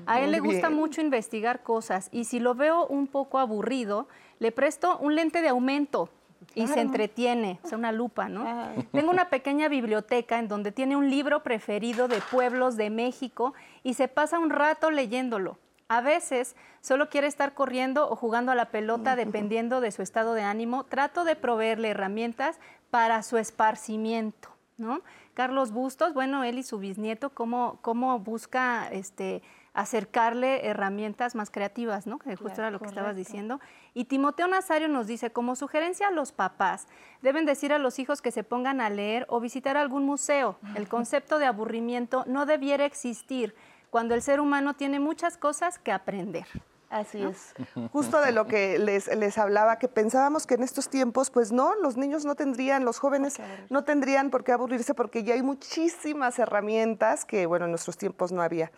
[0.07, 4.53] A él le gusta mucho investigar cosas y si lo veo un poco aburrido, le
[4.53, 6.09] presto un lente de aumento
[6.55, 8.45] y se entretiene, o sea, una lupa, ¿no?
[8.93, 13.95] Tengo una pequeña biblioteca en donde tiene un libro preferido de pueblos de México y
[13.95, 15.59] se pasa un rato leyéndolo.
[15.89, 20.35] A veces solo quiere estar corriendo o jugando a la pelota dependiendo de su estado
[20.35, 20.85] de ánimo.
[20.85, 22.59] Trato de proveerle herramientas
[22.91, 25.03] para su esparcimiento, ¿no?
[25.35, 29.43] Carlos Bustos, bueno, él y su bisnieto, cómo, cómo busca este,
[29.75, 32.19] acercarle herramientas más creativas, ¿no?
[32.19, 33.61] Que justo era lo que estabas diciendo.
[33.95, 36.87] Y Timoteo Nazario nos dice, como sugerencia a los papás,
[37.23, 40.59] deben decir a los hijos que se pongan a leer o visitar algún museo.
[40.75, 43.55] El concepto de aburrimiento no debiera existir
[43.91, 46.47] cuando el ser humano tiene muchas cosas que aprender.
[46.93, 47.55] Así es.
[47.91, 51.75] Justo de lo que les, les, hablaba, que pensábamos que en estos tiempos, pues no,
[51.77, 53.39] los niños no tendrían, los jóvenes
[53.71, 58.31] no tendrían por qué aburrirse porque ya hay muchísimas herramientas que, bueno, en nuestros tiempos
[58.31, 58.71] no había.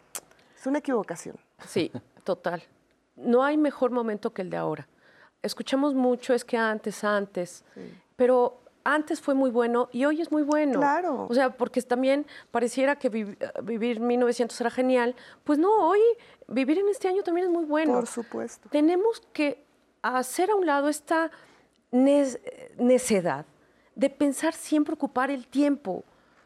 [0.64, 1.36] Es una equivocación.
[1.66, 1.92] Sí,
[2.24, 2.62] total.
[3.16, 4.88] No hay mejor momento que el de ahora.
[5.42, 7.62] Escuchamos mucho, es que antes, antes,
[8.16, 10.78] pero antes fue muy bueno y hoy es muy bueno.
[10.78, 11.26] Claro.
[11.28, 13.10] O sea, porque también pareciera que
[13.62, 15.14] vivir 1900 era genial.
[15.44, 16.00] Pues no, hoy
[16.48, 17.92] vivir en este año también es muy bueno.
[17.92, 18.66] Por supuesto.
[18.70, 19.62] Tenemos que
[20.00, 21.30] hacer a un lado esta
[21.90, 23.44] necedad
[23.94, 26.04] de pensar siempre ocupar el tiempo.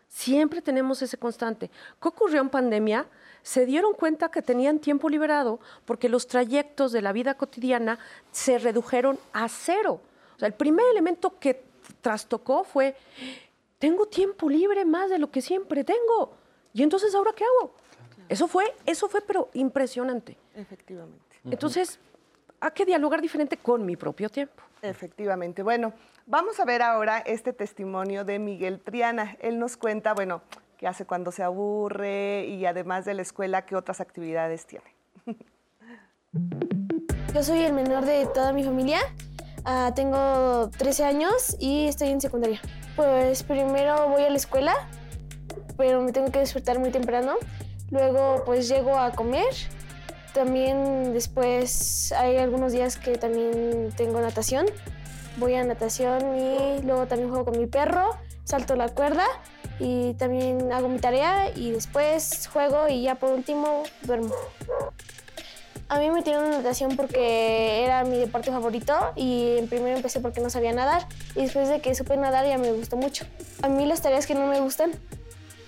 [0.08, 1.70] Siempre tenemos ese constante.
[2.02, 3.06] ¿Qué ocurrió en pandemia?
[3.48, 7.98] Se dieron cuenta que tenían tiempo liberado porque los trayectos de la vida cotidiana
[8.30, 10.02] se redujeron a cero.
[10.36, 11.64] O sea, el primer elemento que
[12.02, 12.94] trastocó fue,
[13.78, 16.34] tengo tiempo libre más de lo que siempre tengo.
[16.74, 17.72] Y entonces, ¿ahora qué hago?
[18.28, 20.36] Eso fue, eso fue, pero impresionante.
[20.54, 21.38] Efectivamente.
[21.46, 21.98] Entonces,
[22.60, 24.62] hay que dialogar diferente con mi propio tiempo.
[24.82, 25.62] Efectivamente.
[25.62, 25.94] Bueno,
[26.26, 29.38] vamos a ver ahora este testimonio de Miguel Triana.
[29.40, 30.42] Él nos cuenta, bueno,
[30.78, 34.86] qué hace cuando se aburre y además de la escuela, qué otras actividades tiene.
[37.34, 39.00] Yo soy el menor de toda mi familia.
[39.64, 42.60] Ah, tengo 13 años y estoy en secundaria.
[42.96, 44.88] Pues primero voy a la escuela,
[45.76, 47.34] pero me tengo que despertar muy temprano.
[47.90, 49.52] Luego pues llego a comer.
[50.32, 54.66] También después hay algunos días que también tengo natación.
[55.38, 58.10] Voy a natación y luego también juego con mi perro,
[58.44, 59.24] salto la cuerda
[59.78, 64.34] y también hago mi tarea y después juego y ya por último duermo.
[65.90, 70.50] A mí me en natación porque era mi deporte favorito y primero empecé porque no
[70.50, 73.24] sabía nadar y después de que supe nadar ya me gustó mucho.
[73.62, 74.92] A mí las tareas que no me gustan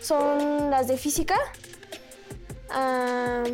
[0.03, 1.37] son las de física,
[2.71, 3.45] ah,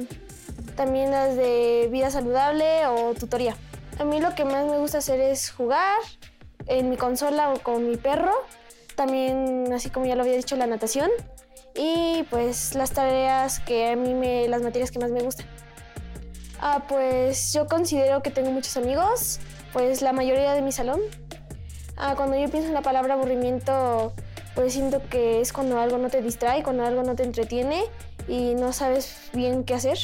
[0.75, 3.57] también las de vida saludable o tutoría.
[4.01, 5.99] A mí lo que más me gusta hacer es jugar
[6.67, 8.33] en mi consola o con mi perro,
[8.97, 11.11] también así como ya lo había dicho la natación
[11.75, 15.47] y pues las tareas que a mí me, las materias que más me gustan.
[16.61, 19.39] Ah, pues yo considero que tengo muchos amigos,
[19.73, 21.01] pues la mayoría de mi salón.
[21.97, 24.15] Ah, cuando yo pienso en la palabra aburrimiento,
[24.55, 27.85] pues siento que es cuando algo no te distrae, cuando algo no te entretiene
[28.27, 29.99] y no sabes bien qué hacer.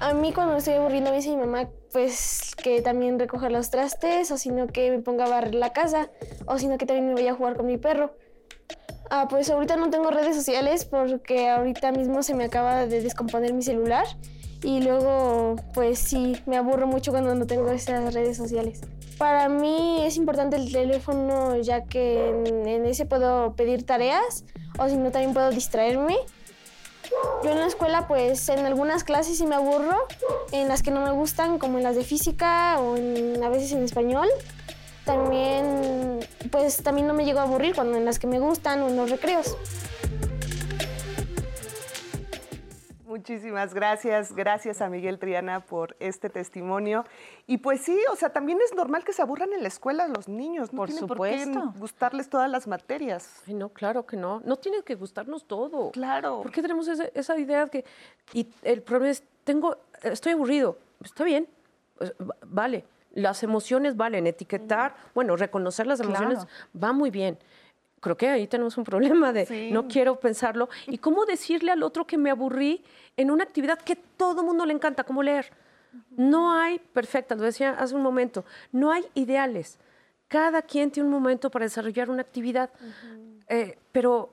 [0.00, 4.30] A mí cuando estoy aburriendo me dice mi mamá pues que también recoja los trastes
[4.30, 6.08] o sino que me ponga a barrer la casa
[6.46, 8.14] o sino que también me vaya a jugar con mi perro.
[9.10, 13.52] Ah, pues ahorita no tengo redes sociales porque ahorita mismo se me acaba de descomponer
[13.52, 14.06] mi celular
[14.62, 18.80] y luego pues sí, me aburro mucho cuando no tengo esas redes sociales.
[19.18, 24.46] Para mí es importante el teléfono ya que en, ese puedo pedir tareas
[24.78, 26.16] o si no también puedo distraerme.
[27.42, 30.06] Yo en la escuela pues en algunas clases sí me aburro,
[30.52, 33.82] en las que no me gustan como en las de física o a veces en
[33.82, 34.28] español.
[35.04, 38.88] También pues también no me llego a aburrir cuando en las que me gustan o
[38.88, 39.56] en los recreos.
[43.20, 47.04] Muchísimas gracias, gracias a Miguel Triana por este testimonio.
[47.46, 50.26] Y pues sí, o sea, también es normal que se aburran en la escuela los
[50.26, 51.52] niños, no por supuesto.
[51.52, 53.42] por qué gustarles todas las materias.
[53.46, 55.90] Ay, no, claro que no, no tiene que gustarnos todo.
[55.90, 56.40] Claro.
[56.40, 57.84] ¿Por qué tenemos esa, esa idea que
[58.32, 61.46] y el problema es tengo estoy aburrido, está bien,
[61.98, 62.14] pues,
[62.46, 67.38] vale, las emociones valen, etiquetar, bueno, reconocer las emociones va muy bien
[68.00, 70.68] creo que ahí tenemos un problema de no quiero pensarlo.
[70.86, 72.82] ¿Y cómo decirle al otro que me aburrí
[73.16, 75.52] en una actividad que todo mundo le encanta, como leer?
[76.10, 79.78] No hay perfectas, lo decía hace un momento, no hay ideales.
[80.28, 82.70] Cada quien tiene un momento para desarrollar una actividad,
[83.48, 84.32] eh, pero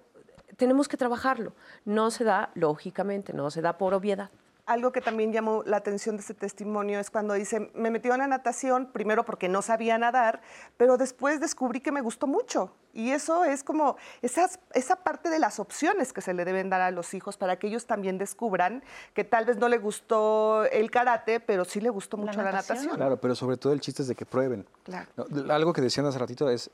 [0.56, 1.54] tenemos que trabajarlo.
[1.86, 4.30] No se da lógicamente, no se da por obviedad
[4.68, 8.20] algo que también llamó la atención de ese testimonio es cuando dice, me metió en
[8.20, 10.42] la natación, primero porque no sabía nadar,
[10.76, 12.76] pero después descubrí que me gustó mucho.
[12.98, 16.82] Y eso es como esas, esa parte de las opciones que se le deben dar
[16.82, 18.84] a los hijos para que ellos también descubran
[19.14, 22.96] que tal vez no le gustó el karate, pero sí le gustó mucho la natación.
[22.96, 24.66] Claro, pero sobre todo el chiste es de que prueben.
[24.84, 25.08] Claro.
[25.52, 26.72] algo que decían hace ratito es,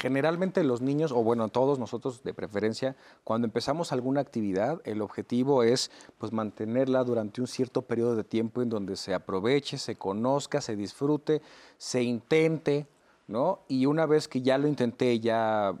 [0.00, 5.62] generalmente los niños, o bueno, todos nosotros de preferencia, cuando empezamos alguna actividad, el objetivo
[5.62, 10.60] es pues mantenerla durante un cierto periodo de tiempo en donde se aproveche, se conozca,
[10.60, 11.40] se disfrute,
[11.76, 12.88] se intente,
[13.28, 13.60] ¿no?
[13.68, 15.74] Y una vez que ya lo intenté, ya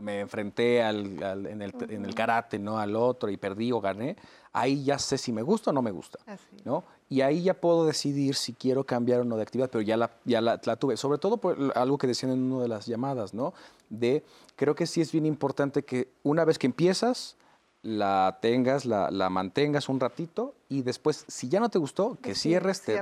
[0.00, 2.78] me enfrenté al, en, el, en, el, karate, ¿no?
[2.78, 4.16] Al otro y perdí o gané,
[4.52, 6.18] ahí ya sé si me gusta o no me gusta,
[6.64, 6.82] ¿no?
[7.08, 10.10] Y ahí ya puedo decidir si quiero cambiar o no de actividad, pero ya la,
[10.24, 10.96] ya la, tuve.
[10.96, 13.54] Sobre todo por algo que decían en una de las llamadas, ¿no?
[13.88, 14.24] De,
[14.56, 17.36] creo que sí es bien importante que una vez que empiezas,
[17.82, 22.34] la tengas, la, la, mantengas un ratito y después, si ya no te gustó, que
[22.34, 23.00] cierres, te,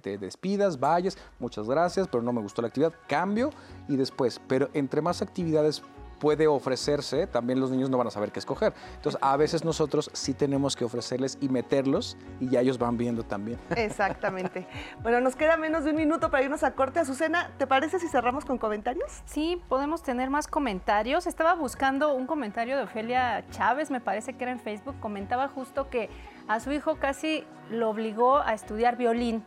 [0.00, 3.50] te, despidas, vayas, muchas gracias, pero no me gustó la actividad, cambio
[3.86, 4.40] y después.
[4.48, 5.82] Pero entre más actividades
[6.18, 8.74] puede ofrecerse, también los niños no van a saber qué escoger.
[8.96, 13.22] Entonces, a veces nosotros sí tenemos que ofrecerles y meterlos y ya ellos van viendo
[13.22, 13.58] también.
[13.76, 14.66] Exactamente.
[15.02, 17.00] bueno, nos queda menos de un minuto para irnos a corte.
[17.00, 19.22] Azucena, ¿te parece si cerramos con comentarios?
[19.24, 21.26] Sí, podemos tener más comentarios.
[21.26, 25.88] Estaba buscando un comentario de Ofelia Chávez, me parece que era en Facebook, comentaba justo
[25.88, 26.10] que
[26.48, 29.44] a su hijo casi lo obligó a estudiar violín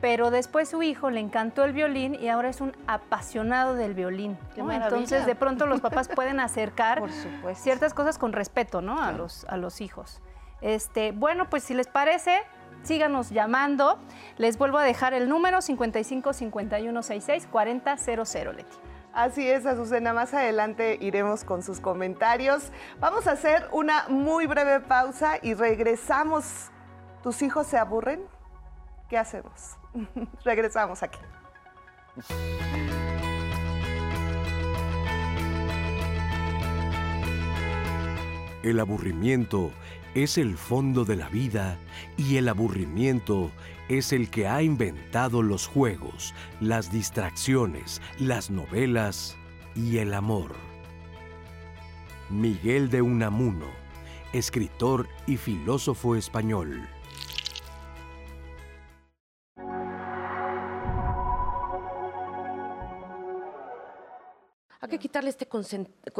[0.00, 4.38] pero después su hijo le encantó el violín y ahora es un apasionado del violín.
[4.56, 7.02] Entonces, de pronto los papás pueden acercar
[7.54, 9.02] ciertas cosas con respeto ¿no?
[9.02, 10.20] a, los, a los hijos.
[10.60, 12.42] Este, bueno, pues si les parece,
[12.82, 13.98] síganos llamando.
[14.36, 18.76] Les vuelvo a dejar el número 55 51 66 40 00, Leti.
[19.12, 20.12] Así es, Azucena.
[20.12, 22.70] Más adelante iremos con sus comentarios.
[23.00, 26.70] Vamos a hacer una muy breve pausa y regresamos.
[27.22, 28.20] ¿Tus hijos se aburren?
[29.08, 29.78] ¿Qué hacemos?
[30.44, 31.18] Regresamos aquí.
[38.62, 39.70] El aburrimiento
[40.14, 41.78] es el fondo de la vida
[42.16, 43.52] y el aburrimiento
[43.88, 49.36] es el que ha inventado los juegos, las distracciones, las novelas
[49.76, 50.54] y el amor.
[52.28, 53.66] Miguel de Unamuno,
[54.32, 56.88] escritor y filósofo español.
[64.86, 65.48] Hay que quitarle este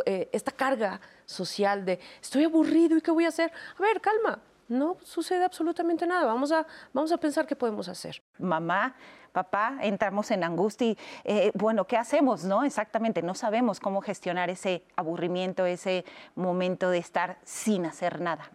[0.04, 3.52] eh, esta carga social de estoy aburrido y qué voy a hacer.
[3.78, 4.40] A ver, calma.
[4.68, 6.26] no sucede absolutamente nada.
[6.26, 8.20] Vamos a, vamos a pensar qué podemos hacer.
[8.38, 8.96] Mamá,
[9.36, 12.44] papá, entramos en angustia y, eh, bueno, ¿qué hacemos?
[12.44, 16.06] No, exactamente, no sabemos cómo gestionar ese aburrimiento, ese
[16.36, 18.50] momento de estar sin hacer nada.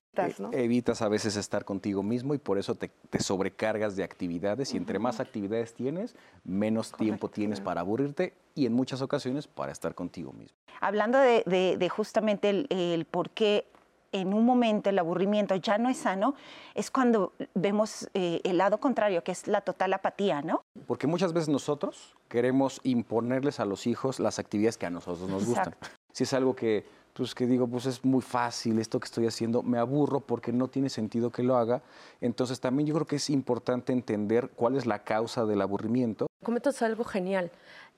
[0.52, 4.98] Evitas a veces estar contigo mismo y por eso te, sobrecargas de actividades y entre
[4.98, 10.34] más actividades tienes, menos tiempo tienes para aburrirte y en muchas ocasiones para estar contigo
[10.34, 10.58] mismo.
[10.80, 13.68] Hablando de, justamente el, el por qué
[14.12, 16.36] en un momento el aburrimiento ya no es sano,
[16.76, 20.64] es cuando vemos eh, el lado contrario, que es la total apatía, ¿no?
[20.88, 25.46] Porque muchas veces nosotros queremos imponerles a los hijos las actividades que a nosotros nos
[25.46, 25.76] gustan.
[26.14, 29.64] Si es algo que, pues, que digo, pues es muy fácil esto que estoy haciendo,
[29.64, 31.82] me aburro porque no tiene sentido que lo haga.
[32.20, 36.28] Entonces también yo creo que es importante entender cuál es la causa del aburrimiento.
[36.44, 37.52] Comentas algo genial.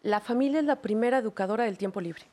[0.03, 2.23] La familia es la primera educadora del tiempo libre.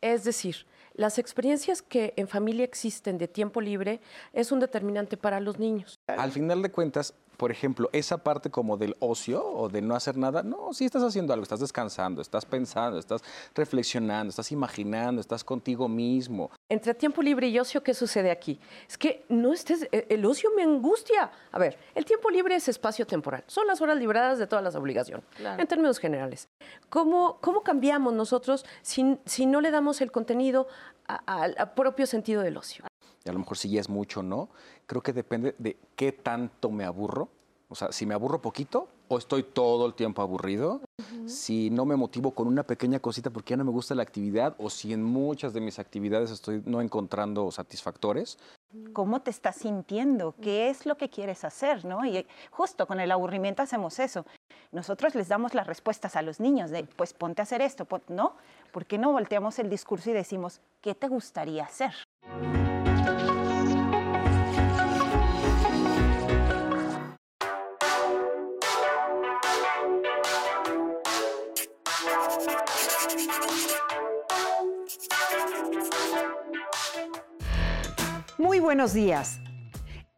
[0.00, 0.66] Es decir,
[0.98, 4.00] las experiencias que en familia existen de tiempo libre
[4.32, 6.00] es un determinante para los niños.
[6.08, 10.16] Al final de cuentas, por ejemplo, esa parte como del ocio o de no hacer
[10.16, 13.22] nada, no, si estás haciendo algo, estás descansando, estás pensando, estás
[13.54, 16.50] reflexionando, estás imaginando, estás contigo mismo.
[16.68, 18.58] Entre tiempo libre y ocio, ¿qué sucede aquí?
[18.88, 21.30] Es que no estés, e, el ocio me angustia.
[21.52, 24.74] A ver, el tiempo libre es espacio temporal, son las horas libradas de todas las
[24.74, 26.48] obligaciones, en términos generales.
[26.90, 30.66] ¿Cómo, cómo cambiamos nosotros si, si no le damos el contenido
[31.06, 32.87] al propio sentido del ocio?
[33.28, 34.48] Y a lo mejor si ya es mucho, ¿no?
[34.88, 37.28] creo que depende de qué tanto me aburro.
[37.68, 40.80] O sea, si me aburro poquito o estoy todo el tiempo aburrido,
[41.26, 44.56] si no me motivo con una pequeña cosita porque ya no me gusta la actividad
[44.58, 48.38] o si en muchas de mis actividades estoy no encontrando satisfactores.
[48.94, 50.34] ¿Cómo te estás sintiendo?
[50.40, 51.84] ¿Qué es lo que quieres hacer?
[51.84, 52.06] ¿no?
[52.06, 54.24] Y justo con el aburrimiento hacemos eso.
[54.72, 58.36] Nosotros les damos las respuestas a los niños de, pues ponte a hacer esto, ¿no?
[58.72, 61.92] ¿Por qué no volteamos el discurso y decimos, ¿qué te gustaría hacer?
[78.38, 79.40] Muy buenos días.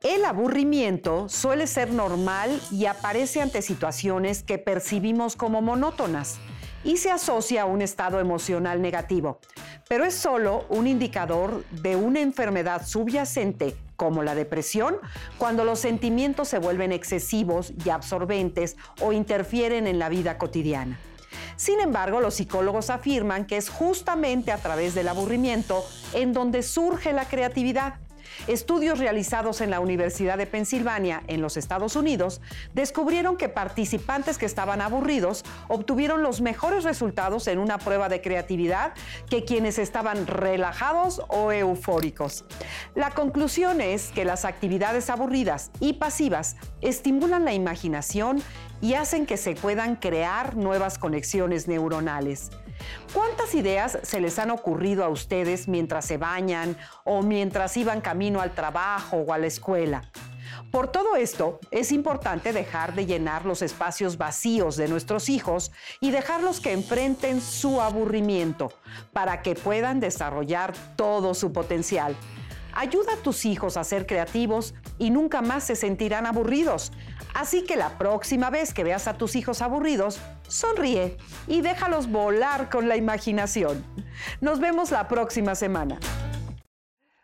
[0.02, 6.38] El aburrimiento suele ser normal y aparece ante situaciones que percibimos como monótonas
[6.84, 9.40] y se asocia a un estado emocional negativo,
[9.88, 14.96] pero es solo un indicador de una enfermedad subyacente como la depresión
[15.36, 20.98] cuando los sentimientos se vuelven excesivos y absorbentes o interfieren en la vida cotidiana.
[21.60, 25.84] Sin embargo, los psicólogos afirman que es justamente a través del aburrimiento
[26.14, 27.96] en donde surge la creatividad.
[28.46, 32.40] Estudios realizados en la Universidad de Pensilvania, en los Estados Unidos,
[32.72, 38.92] descubrieron que participantes que estaban aburridos obtuvieron los mejores resultados en una prueba de creatividad
[39.28, 42.44] que quienes estaban relajados o eufóricos.
[42.94, 48.42] La conclusión es que las actividades aburridas y pasivas estimulan la imaginación
[48.80, 52.50] y hacen que se puedan crear nuevas conexiones neuronales.
[53.12, 58.40] ¿Cuántas ideas se les han ocurrido a ustedes mientras se bañan o mientras iban camino
[58.40, 60.02] al trabajo o a la escuela?
[60.70, 66.10] Por todo esto, es importante dejar de llenar los espacios vacíos de nuestros hijos y
[66.12, 68.72] dejarlos que enfrenten su aburrimiento
[69.12, 72.14] para que puedan desarrollar todo su potencial.
[72.72, 76.92] Ayuda a tus hijos a ser creativos y nunca más se sentirán aburridos.
[77.34, 81.16] Así que la próxima vez que veas a tus hijos aburridos, sonríe
[81.46, 83.84] y déjalos volar con la imaginación.
[84.40, 85.98] Nos vemos la próxima semana.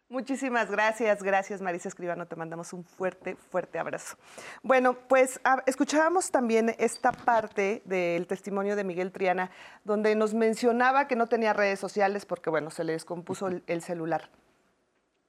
[0.09, 4.17] Muchísimas gracias, gracias Marisa Escribano, te mandamos un fuerte, fuerte abrazo.
[4.63, 9.51] Bueno, pues escuchábamos también esta parte del testimonio de Miguel Triana,
[9.83, 14.31] donde nos mencionaba que no tenía redes sociales porque, bueno, se le descompuso el celular.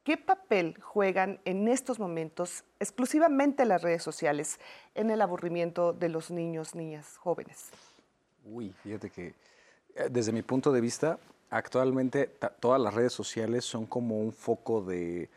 [0.08, 4.58] ¿Qué papel juegan en estos momentos exclusivamente las redes sociales
[4.96, 7.72] en el aburrimiento de los niños, niñas, jóvenes?
[8.46, 9.34] Uy, fíjate que
[9.96, 12.30] eh, desde mi punto de vista, actualmente
[12.62, 15.30] todas las redes sociales son como un foco de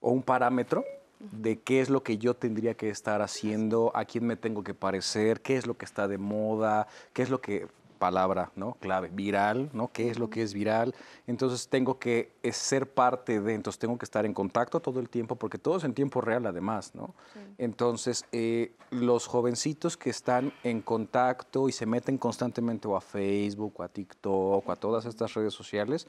[0.00, 0.84] o un parámetro
[1.20, 4.74] de qué es lo que yo tendría que estar haciendo, a quién me tengo que
[4.74, 7.68] parecer, qué es lo que está de moda, qué es lo que
[8.04, 8.74] palabra, ¿no?
[8.80, 9.90] Clave, viral, ¿no?
[9.90, 10.94] ¿Qué es lo que es viral?
[11.26, 15.36] Entonces tengo que ser parte de, entonces tengo que estar en contacto todo el tiempo,
[15.36, 17.14] porque todo es en tiempo real además, ¿no?
[17.56, 23.72] Entonces, eh, los jovencitos que están en contacto y se meten constantemente o a Facebook,
[23.78, 26.06] o a TikTok, o a todas estas redes sociales,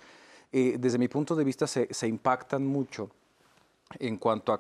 [0.52, 3.10] eh, desde mi punto de vista se, se impactan mucho
[4.00, 4.60] en cuanto a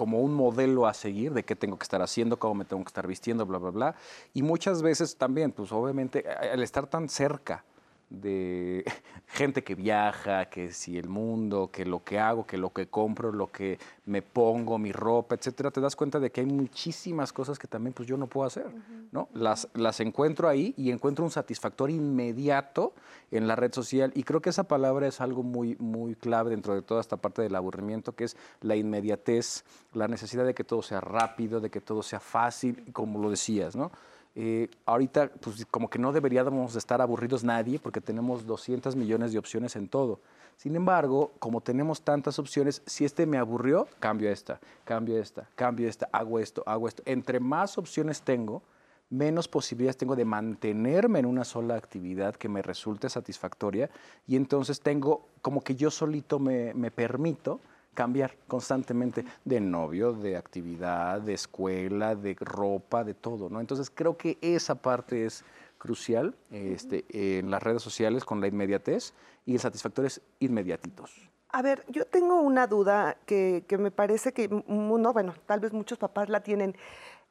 [0.00, 2.88] como un modelo a seguir de qué tengo que estar haciendo, cómo me tengo que
[2.88, 3.94] estar vistiendo, bla, bla, bla.
[4.32, 7.66] Y muchas veces también, pues obviamente, al estar tan cerca
[8.10, 8.84] de
[9.26, 13.32] gente que viaja, que si el mundo, que lo que hago, que lo que compro,
[13.32, 17.58] lo que me pongo, mi ropa, etcétera, te das cuenta de que hay muchísimas cosas
[17.58, 18.66] que también pues yo no puedo hacer,
[19.12, 19.28] ¿no?
[19.32, 22.92] Las, las encuentro ahí y encuentro un satisfactor inmediato
[23.30, 26.74] en la red social y creo que esa palabra es algo muy, muy clave dentro
[26.74, 30.82] de toda esta parte del aburrimiento, que es la inmediatez, la necesidad de que todo
[30.82, 33.92] sea rápido, de que todo sea fácil, como lo decías, ¿no?
[34.36, 39.32] Eh, ahorita, pues como que no deberíamos de estar aburridos nadie porque tenemos 200 millones
[39.32, 40.20] de opciones en todo.
[40.56, 45.88] Sin embargo, como tenemos tantas opciones, si este me aburrió, cambio esta, cambio esta, cambio
[45.88, 47.02] esta, hago esto, hago esto.
[47.06, 48.62] Entre más opciones tengo,
[49.08, 53.90] menos posibilidades tengo de mantenerme en una sola actividad que me resulte satisfactoria
[54.28, 57.60] y entonces tengo como que yo solito me, me permito
[58.00, 63.60] cambiar constantemente de novio, de actividad, de escuela, de ropa, de todo, ¿no?
[63.60, 65.44] Entonces creo que esa parte es
[65.76, 69.12] crucial este, en las redes sociales con la inmediatez
[69.44, 71.10] y el satisfactor es inmediatitos.
[71.50, 75.74] A ver, yo tengo una duda que, que me parece que, no, bueno, tal vez
[75.74, 76.74] muchos papás la tienen.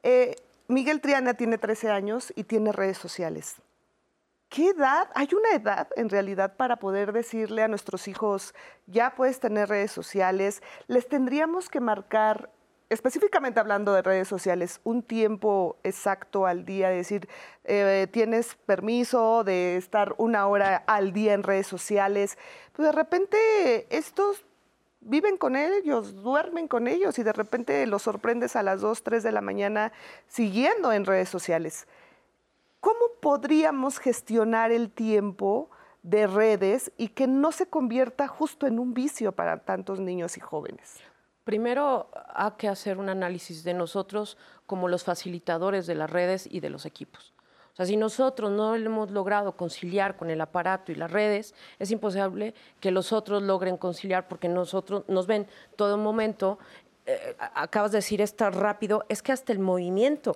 [0.04, 0.36] Eh,
[0.68, 3.56] Miguel Triana tiene 13 años y tiene redes sociales.
[4.50, 5.08] ¿Qué edad?
[5.14, 8.52] ¿Hay una edad en realidad para poder decirle a nuestros hijos,
[8.88, 10.60] ya puedes tener redes sociales?
[10.88, 12.50] ¿Les tendríamos que marcar,
[12.88, 16.88] específicamente hablando de redes sociales, un tiempo exacto al día?
[16.88, 17.28] decir,
[17.62, 22.36] eh, tienes permiso de estar una hora al día en redes sociales.
[22.72, 24.44] Pues de repente estos
[25.00, 29.22] viven con ellos, duermen con ellos y de repente los sorprendes a las 2, 3
[29.22, 29.92] de la mañana
[30.26, 31.86] siguiendo en redes sociales.
[32.80, 35.68] ¿Cómo podríamos gestionar el tiempo
[36.02, 40.40] de redes y que no se convierta justo en un vicio para tantos niños y
[40.40, 40.98] jóvenes?
[41.44, 46.60] Primero hay que hacer un análisis de nosotros como los facilitadores de las redes y
[46.60, 47.34] de los equipos.
[47.72, 51.90] O sea, si nosotros no hemos logrado conciliar con el aparato y las redes, es
[51.90, 56.58] imposible que los otros logren conciliar porque nosotros nos ven todo momento.
[57.04, 60.34] Eh, acabas de decir esto rápido, es que hasta el movimiento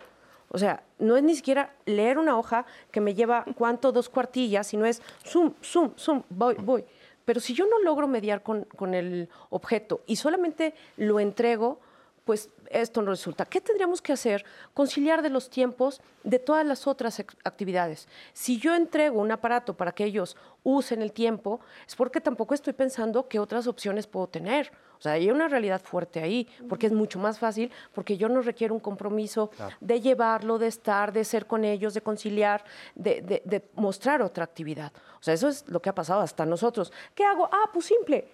[0.54, 4.68] o sea, no es ni siquiera leer una hoja que me lleva cuánto, dos cuartillas,
[4.68, 6.84] sino es zoom, zoom, zoom, voy, voy.
[7.24, 11.80] Pero si yo no logro mediar con, con el objeto y solamente lo entrego,
[12.24, 13.46] pues esto no resulta.
[13.46, 14.44] ¿Qué tendríamos que hacer?
[14.74, 18.06] Conciliar de los tiempos de todas las otras actividades.
[18.32, 22.74] Si yo entrego un aparato para que ellos usen el tiempo, es porque tampoco estoy
[22.74, 24.70] pensando qué otras opciones puedo tener.
[25.04, 28.72] Sea, hay una realidad fuerte ahí, porque es mucho más fácil, porque yo no requiero
[28.72, 29.50] un compromiso
[29.80, 34.92] de llevarlo, de estar, de ser con ellos, de conciliar, de, de mostrar otra actividad.
[35.20, 36.90] O sea, eso es lo que ha pasado hasta nosotros.
[37.14, 37.50] ¿Qué hago?
[37.52, 38.26] Ah, pues simple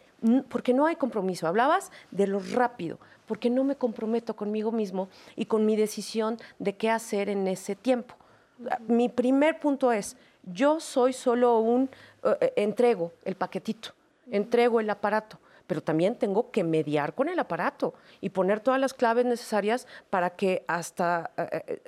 [0.49, 1.49] porque no hay compromiso.
[1.49, 6.77] Hablabas de lo rápido, porque no me comprometo conmigo mismo y con mi decisión de
[6.77, 8.15] qué hacer en ese tiempo.
[8.87, 11.91] Mi primer punto es, yo soy solo un,
[12.23, 13.91] eh, eh, entrego el paquetito,
[14.31, 15.39] entrego el aparato,
[15.71, 20.31] pero también tengo que mediar con el aparato y poner todas las claves necesarias para
[20.31, 21.81] que hasta eh,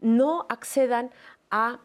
[0.00, 1.12] no accedan
[1.48, 1.78] a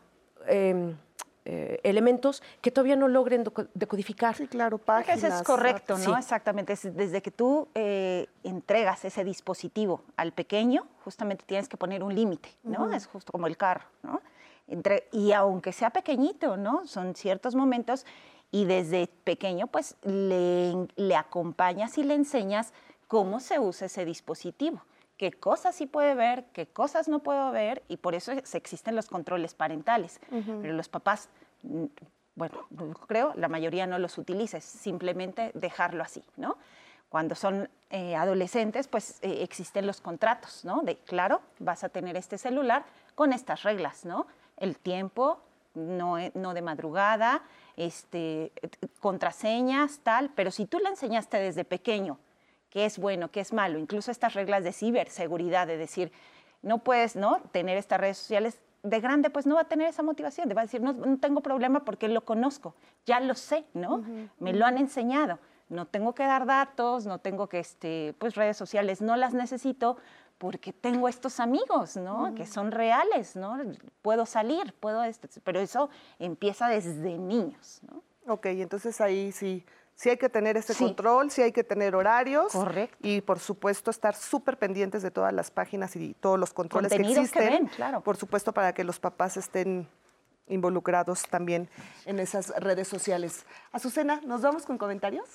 [0.48, 0.98] em,
[1.46, 3.44] eh, elementos que todavía no logren
[3.76, 4.36] decodificar.
[4.36, 5.24] Sí, claro, páginas.
[5.24, 6.18] Eso es correcto, ¿no?
[6.18, 6.76] Exactamente.
[6.94, 12.50] Desde que tú eh, entregas ese dispositivo al pequeño, justamente tienes que poner un límite,
[12.64, 12.92] ¿no?
[12.92, 14.20] Es justo como el carro, ¿no?
[14.68, 16.88] Entre, y aunque sea pequeñito, ¿no?
[16.88, 18.04] Son ciertos momentos
[18.52, 22.74] y desde pequeño, pues le, le acompañas y le enseñas
[23.08, 24.82] cómo se usa ese dispositivo
[25.18, 29.08] qué cosas sí puede ver, qué cosas no puedo ver, y por eso existen los
[29.08, 30.20] controles parentales.
[30.30, 31.30] Pero los papás,
[31.64, 31.86] mm,
[32.36, 32.68] bueno,
[33.08, 36.58] creo, la mayoría no los utiliza, simplemente dejarlo así, ¿no?
[37.10, 40.82] Cuando son eh, adolescentes, pues eh, existen los contratos, ¿no?
[40.82, 42.84] De, claro, vas a tener este celular
[43.14, 44.28] con estas reglas, ¿no?
[44.58, 45.40] El tiempo,
[45.76, 47.44] no, eh, no de madrugada,
[47.78, 48.52] este,
[49.00, 52.20] contraseñas, tal, pero si tú le enseñaste desde pequeño
[52.70, 56.12] qué es bueno, qué es malo, incluso estas reglas de ciberseguridad, de decir,
[56.62, 57.42] no puedes ¿no?
[57.52, 60.66] tener estas redes sociales de grande pues no va a tener esa motivación, va a
[60.66, 64.04] decir, no, tengo problema porque lo conozco, ya lo sé, ¿no?
[64.40, 68.58] Me lo han enseñado, no tengo que dar datos, no tengo que, este, pues redes
[68.58, 69.98] sociales, no las necesito
[70.46, 72.36] porque tengo estos amigos, ¿no?
[72.36, 73.58] Que son reales, ¿no?
[74.04, 75.02] Puedo salir, puedo,
[75.44, 75.90] pero eso
[76.20, 78.04] empieza desde niños, ¿no?
[78.32, 79.66] Ok, entonces ahí sí
[79.96, 82.52] Sí hay que tener ese control, sí hay que tener horarios.
[82.52, 82.98] Correcto.
[83.02, 87.02] Y por supuesto estar súper pendientes de todas las páginas y todos los controles que
[87.02, 87.68] existen.
[87.68, 88.02] claro.
[88.02, 89.88] Por supuesto para que los papás estén
[90.48, 91.70] involucrados también
[92.06, 93.46] en esas redes sociales.
[93.72, 95.26] Azucena, ¿nos vamos con comentarios?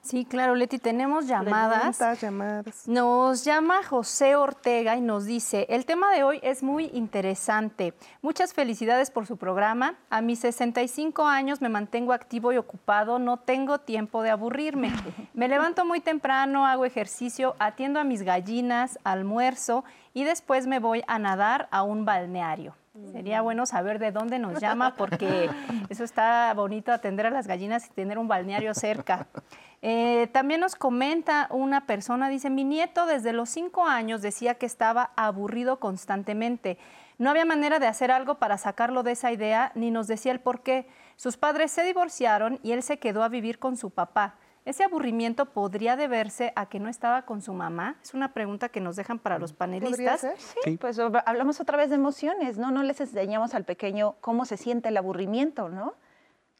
[0.00, 1.96] Sí, claro, Leti, tenemos llamadas.
[1.98, 2.88] Preguntas, llamadas.
[2.88, 7.94] Nos llama José Ortega y nos dice, el tema de hoy es muy interesante.
[8.22, 9.96] Muchas felicidades por su programa.
[10.08, 14.92] A mis 65 años me mantengo activo y ocupado, no tengo tiempo de aburrirme.
[15.34, 21.02] Me levanto muy temprano, hago ejercicio, atiendo a mis gallinas, almuerzo y después me voy
[21.06, 22.74] a nadar a un balneario.
[23.12, 25.48] Sería bueno saber de dónde nos llama porque
[25.90, 29.26] eso está bonito atender a las gallinas y tener un balneario cerca.
[29.82, 34.66] Eh, también nos comenta una persona, dice, mi nieto desde los cinco años decía que
[34.66, 36.76] estaba aburrido constantemente.
[37.16, 40.40] No había manera de hacer algo para sacarlo de esa idea, ni nos decía el
[40.40, 40.86] por qué.
[41.16, 44.34] Sus padres se divorciaron y él se quedó a vivir con su papá.
[44.64, 47.96] ¿Ese aburrimiento podría deberse a que no estaba con su mamá?
[48.02, 50.26] Es una pregunta que nos dejan para los panelistas.
[50.64, 52.70] Sí, pues hablamos otra vez de emociones, ¿no?
[52.70, 55.94] No les enseñamos al pequeño cómo se siente el aburrimiento, ¿no?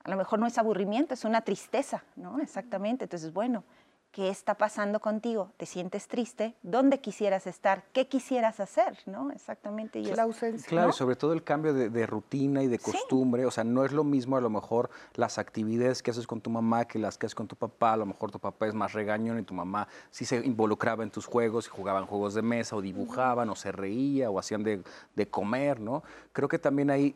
[0.03, 2.41] A lo mejor no es aburrimiento, es una tristeza, ¿no?
[2.41, 3.05] Exactamente.
[3.05, 3.65] Entonces, bueno,
[4.13, 5.53] ¿Qué está pasando contigo?
[5.57, 6.57] ¿Te sientes triste?
[6.65, 7.85] ¿Dónde quisieras estar?
[7.93, 8.99] ¿Qué quisieras hacer?
[9.07, 9.31] ¿No?
[9.31, 10.01] Exactamente.
[10.01, 10.69] Y la ausencia.
[10.69, 13.47] Claro, y sobre todo el cambio de, rutina y de costumbre.
[13.47, 16.51] O sea, no es lo mismo a lo mejor las actividades que haces con tu
[16.51, 17.93] mamá que las que haces con tu papá.
[17.93, 21.11] A lo mejor tu papá es más regañón y tu mamá sí se involucraba en
[21.11, 24.83] tus juegos y jugaban juegos de mesa o dibujaban o se reía o hacían de,
[25.15, 26.03] de comer, ¿no?
[26.33, 27.15] Creo que también ahí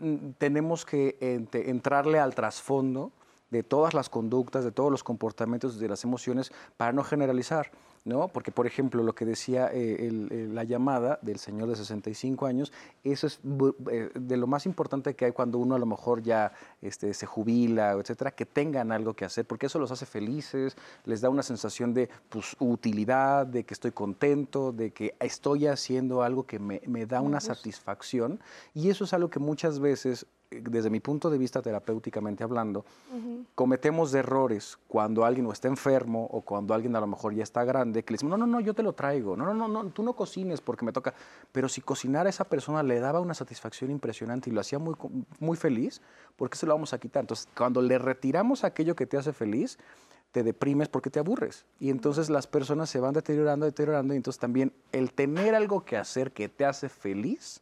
[0.00, 1.16] mm, tenemos que
[1.50, 3.10] entrarle al trasfondo
[3.50, 7.70] de todas las conductas, de todos los comportamientos, de las emociones, para no generalizar.
[8.04, 8.28] ¿no?
[8.28, 12.72] Porque, por ejemplo, lo que decía eh, la llamada del señor de 65 años,
[13.04, 13.40] eso es
[13.90, 17.26] eh, de lo más importante que hay cuando uno a lo mejor ya este, se
[17.26, 21.42] jubila, etcétera, que tengan algo que hacer, porque eso los hace felices, les da una
[21.42, 26.80] sensación de pues, utilidad, de que estoy contento, de que estoy haciendo algo que me,
[26.86, 28.40] me da una satisfacción.
[28.74, 32.84] Y eso es algo que muchas veces desde mi punto de vista terapéuticamente hablando,
[33.54, 37.64] cometemos errores cuando alguien o está enfermo o cuando alguien a lo mejor ya está
[37.64, 39.90] grande, que le decimos, no, no, no, yo te lo traigo, no, no, no, no,
[39.90, 41.14] tú no cocines porque me toca.
[41.52, 44.96] Pero si cocinar a esa persona le daba una satisfacción impresionante y lo hacía muy,
[45.38, 46.02] muy feliz,
[46.36, 47.22] ¿por qué se lo vamos a quitar?
[47.22, 49.78] Entonces, cuando le retiramos aquello que te hace feliz,
[50.32, 51.64] te deprimes porque te aburres.
[51.78, 55.96] Y entonces las personas se van deteriorando, deteriorando, y entonces también el tener algo que
[55.96, 57.60] hacer que te hace feliz,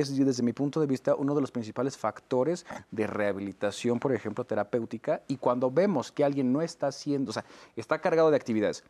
[0.00, 4.44] es desde mi punto de vista uno de los principales factores de rehabilitación, por ejemplo,
[4.44, 5.22] terapéutica.
[5.28, 7.44] Y cuando vemos que alguien no está haciendo, o sea,
[7.76, 8.84] está cargado de actividades,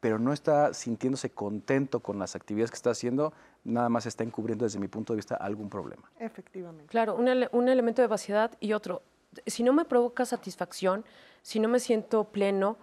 [0.00, 3.32] pero no está sintiéndose contento con las actividades que está haciendo,
[3.64, 6.10] nada más está encubriendo desde mi punto de vista algún problema.
[6.18, 6.86] Efectivamente.
[6.86, 9.02] Claro, un, un elemento de vaciedad y otro.
[9.46, 11.04] Si no me provoca satisfacción,
[11.42, 12.76] si no me siento pleno,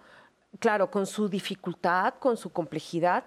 [0.59, 3.25] claro, con su dificultad, con su complejidad,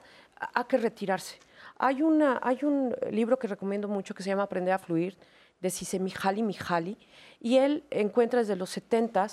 [0.55, 1.39] hay que retirarse.
[1.83, 5.17] Hay, una, hay un libro que recomiendo mucho que se llama Aprender a Fluir,
[5.63, 6.99] de Cise Mihaly Mihaly,
[7.41, 9.27] y él encuentra desde los 70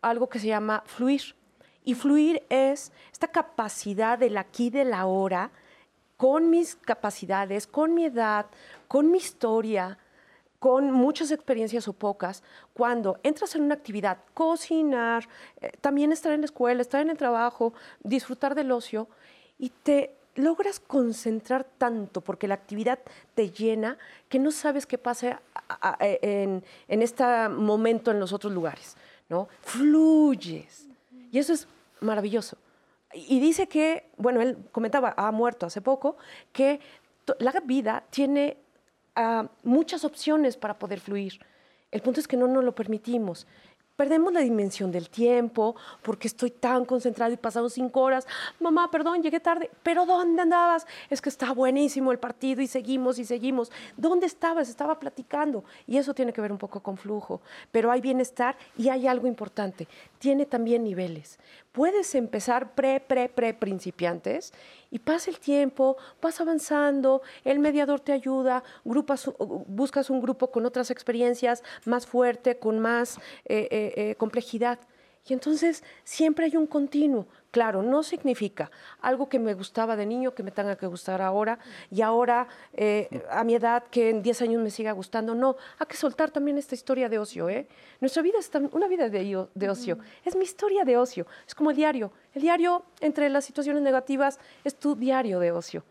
[0.00, 1.34] algo que se llama fluir.
[1.84, 5.50] Y fluir es esta capacidad del aquí, del ahora,
[6.16, 8.46] con mis capacidades, con mi edad,
[8.88, 9.98] con mi historia,
[10.58, 12.42] con muchas experiencias o pocas,
[12.72, 15.28] cuando entras en una actividad, cocinar,
[15.60, 19.06] eh, también estar en la escuela, estar en el trabajo, disfrutar del ocio,
[19.58, 22.98] y te logras concentrar tanto porque la actividad
[23.34, 25.40] te llena que no sabes qué pasa
[25.98, 28.96] en, este momento en los otros lugares,
[29.28, 29.48] ¿no?
[29.62, 30.88] Fluyes.
[31.32, 31.66] Y eso es
[32.00, 32.56] maravilloso.
[33.12, 36.16] Y dice que, bueno, él comentaba, ha muerto hace poco,
[36.52, 36.80] que
[37.38, 38.56] la vida tiene
[39.16, 41.40] ah, muchas opciones para poder fluir.
[41.90, 43.46] El punto es que no nos lo permitimos
[44.00, 48.26] perdemos la dimensión del tiempo, porque estoy tan concentrado y pasado cinco horas,
[48.58, 50.86] mamá, perdón, llegué tarde, pero ¿dónde andabas?
[51.10, 53.70] Es que está buenísimo el partido y seguimos y seguimos.
[53.98, 54.70] ¿Dónde estabas?
[54.70, 55.64] Estaba platicando.
[55.86, 59.26] Y eso tiene que ver un poco con flujo, pero hay bienestar y hay algo
[59.26, 59.86] importante,
[60.20, 61.38] tiene también niveles.
[61.72, 64.52] Puedes empezar pre, pre, pre principiantes
[64.90, 70.90] y pasa el tiempo, vas avanzando, el mediador te ayuda, buscas un grupo con otras
[70.90, 73.16] experiencias más fuerte, con más
[73.46, 74.78] eh, eh, eh, complejidad.
[75.26, 77.26] Y entonces siempre hay un continuo.
[77.50, 78.70] Claro, no significa
[79.00, 81.58] algo que me gustaba de niño que me tenga que gustar ahora
[81.90, 82.46] y ahora
[83.30, 85.34] a mi edad que en 10 años me siga gustando.
[85.34, 87.48] No, hay que soltar también esta historia de ocio.
[87.48, 87.66] ¿eh?
[88.00, 89.98] Nuestra vida es una vida de, de ocio.
[90.24, 91.26] Es mi historia de ocio.
[91.46, 92.12] Es como el diario.
[92.34, 95.84] El diario, entre las situaciones negativas, es tu diario de ocio.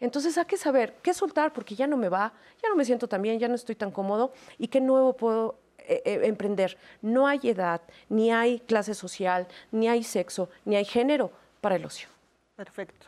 [0.00, 3.08] Entonces hay que saber qué soltar porque ya no me va, ya no me siento
[3.08, 5.58] tan bien, ya no estoy tan cómodo y qué nuevo puedo
[5.88, 6.76] eh, eh, emprender.
[7.02, 11.30] No hay edad, ni hay clase social, ni hay sexo, ni hay género
[11.60, 12.08] para el ocio.
[12.56, 13.06] Perfecto.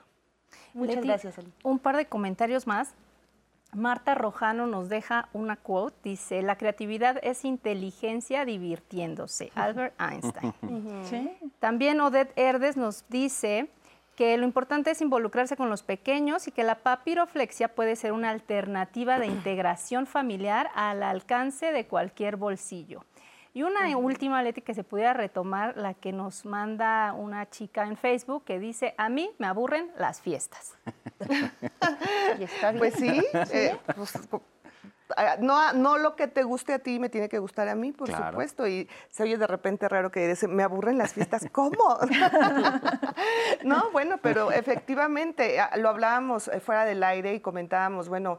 [0.75, 2.95] Muchas gracias, Un par de comentarios más.
[3.75, 10.55] Marta Rojano nos deja una quote, dice, la creatividad es inteligencia divirtiéndose, Albert Einstein.
[11.59, 13.69] También Odette Herdes nos dice
[14.19, 18.31] que lo importante es involucrarse con los pequeños y que la papiroflexia puede ser una
[18.31, 23.05] alternativa de integración familiar al alcance de cualquier bolsillo.
[23.55, 27.97] Y una última, Leti, que se pudiera retomar, la que nos manda una chica en
[27.97, 30.77] Facebook que dice, a mí me aburren las fiestas.
[32.79, 33.23] Pues sí,
[33.53, 34.19] eh, pues,
[35.41, 38.11] no, no lo que te guste a ti me tiene que gustar a mí, por
[38.11, 38.67] supuesto.
[38.67, 41.47] Y se oye de repente raro que dice, me aburren las fiestas.
[41.53, 41.99] ¿Cómo?
[43.65, 48.39] no, bueno, pero efectivamente, lo hablábamos eh, fuera del aire y comentábamos, bueno,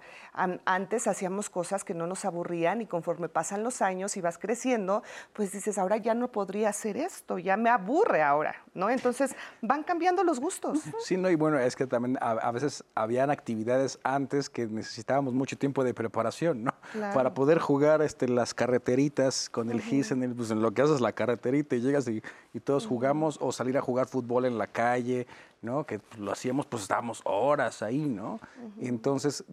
[0.65, 5.03] antes hacíamos cosas que no nos aburrían y conforme pasan los años y vas creciendo,
[5.33, 8.89] pues dices, ahora ya no podría hacer esto, ya me aburre ahora, ¿no?
[8.89, 10.83] Entonces van cambiando los gustos.
[10.99, 15.33] Sí, no, y bueno, es que también a, a veces habían actividades antes que necesitábamos
[15.33, 16.58] mucho tiempo de preparación.
[17.13, 20.81] Para poder jugar este, las carreteritas con el GIS en, el, pues, en lo que
[20.81, 22.21] haces la carreterita y llegas y,
[22.59, 25.27] todos jugamos, o salir a jugar fútbol en la calle,
[25.61, 25.85] ¿no?
[25.85, 28.39] Que lo hacíamos, pues estábamos horas ahí, ¿no?
[28.81, 29.43] entonces,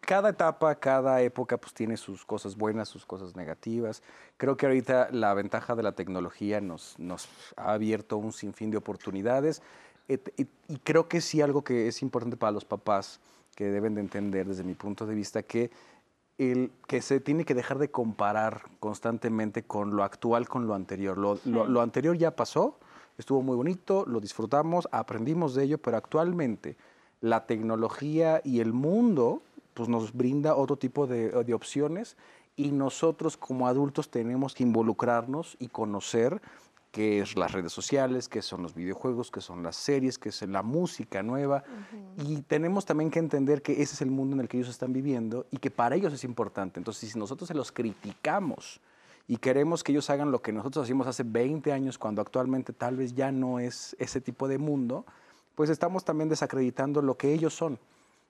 [0.00, 4.02] cada etapa, cada época, pues tiene sus cosas buenas, sus cosas negativas.
[4.36, 8.76] Creo que ahorita la ventaja de la tecnología nos, nos ha abierto un sinfín de
[8.76, 9.62] oportunidades.
[10.08, 13.20] y creo que sí algo que es importante para los papás,
[13.54, 15.70] que deben de entender desde mi punto de vista, que
[16.38, 21.16] el que se tiene que dejar de comparar constantemente con lo actual, con lo anterior.
[21.18, 22.78] Lo, anterior ya pasó,
[23.18, 26.76] estuvo muy bonito, lo disfrutamos, aprendimos de ello, pero actualmente
[27.20, 29.42] la tecnología y el mundo
[29.74, 32.16] pues, nos brinda otro tipo de, de opciones
[32.56, 36.40] y nosotros como adultos tenemos que involucrarnos y conocer
[36.94, 40.42] qué es las redes sociales, qué son los videojuegos, qué son las series, qué es
[40.42, 41.64] la música nueva.
[42.16, 44.92] Y tenemos también que entender que ese es el mundo en el que ellos están
[44.92, 46.78] viviendo y que para ellos es importante.
[46.78, 48.80] Entonces, si nosotros se los criticamos
[49.26, 52.96] y queremos que ellos hagan lo que nosotros hacíamos hace 20 años, cuando actualmente tal
[52.96, 55.04] vez ya no es ese tipo de mundo,
[55.56, 57.76] pues estamos también desacreditando lo que ellos son.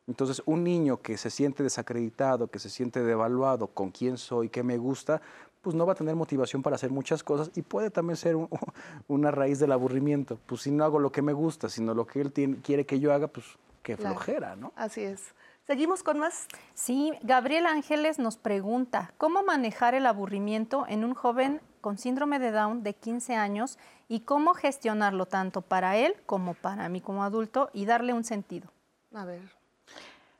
[0.06, 4.62] Entonces, un niño que se siente desacreditado, que se siente devaluado con quién soy, qué
[4.62, 5.20] me gusta,
[5.64, 8.36] pues no va a tener motivación para hacer muchas cosas y puede también ser
[9.08, 10.38] una raíz del aburrimiento.
[10.46, 12.32] Pues si no hago lo que me gusta, sino lo que él
[12.62, 13.46] quiere que yo haga, pues
[13.82, 14.72] qué flojera, ¿no?
[14.76, 15.34] Así es.
[15.66, 16.46] ¿Seguimos con más?
[16.74, 22.50] Sí, Gabriel Ángeles nos pregunta, ¿cómo manejar el aburrimiento en un joven con síndrome de
[22.50, 27.70] Down de 15 años y cómo gestionarlo tanto para él como para mí como adulto
[27.72, 28.70] y darle un sentido?
[29.14, 29.63] A ver.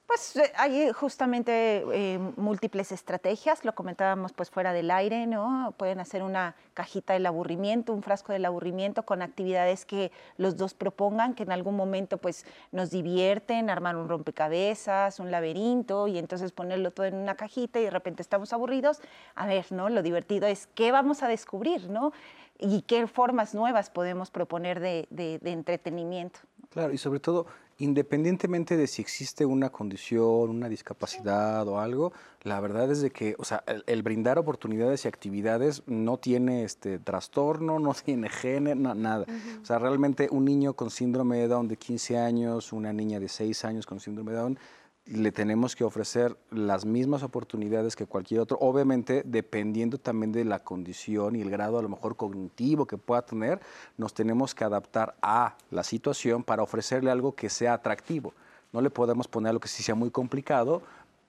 [0.07, 5.73] Pues eh, hay justamente eh, múltiples estrategias, lo comentábamos pues fuera del aire, ¿no?
[5.79, 10.75] Pueden hacer una cajita del aburrimiento, un frasco del aburrimiento con actividades que los dos
[10.75, 16.53] propongan, que en algún momento pues nos divierten, armar un rompecabezas, un laberinto y entonces
[16.53, 19.01] ponerlo todo en una cajita y de repente estamos aburridos.
[19.35, 19.89] A ver, ¿no?
[19.89, 22.13] Lo divertido es qué vamos a descubrir, ¿no?
[22.59, 26.41] Y qué formas nuevas podemos proponer de, de entretenimiento.
[26.71, 27.47] Claro, y sobre todo
[27.79, 33.35] independientemente de si existe una condición, una discapacidad o algo, la verdad es de que,
[33.39, 39.27] o sea, el, brindar oportunidades y actividades no tiene este trastorno, no tiene género, nada.
[39.63, 43.29] O sea, realmente un niño con síndrome de Down de 15 años, una niña de
[43.29, 44.59] 6 años con síndrome de Down,
[45.07, 50.61] le tenemos que ofrecer las mismas oportunidades que cualquier otro, obviamente dependiendo también de la
[50.61, 53.61] condición y el grado a lo mejor cognitivo que pueda tener,
[53.99, 58.33] nos tenemos que adaptar a la situación para ofrecerle algo que sea atractivo.
[58.73, 60.83] No le podemos poner algo que sí sea muy complicado,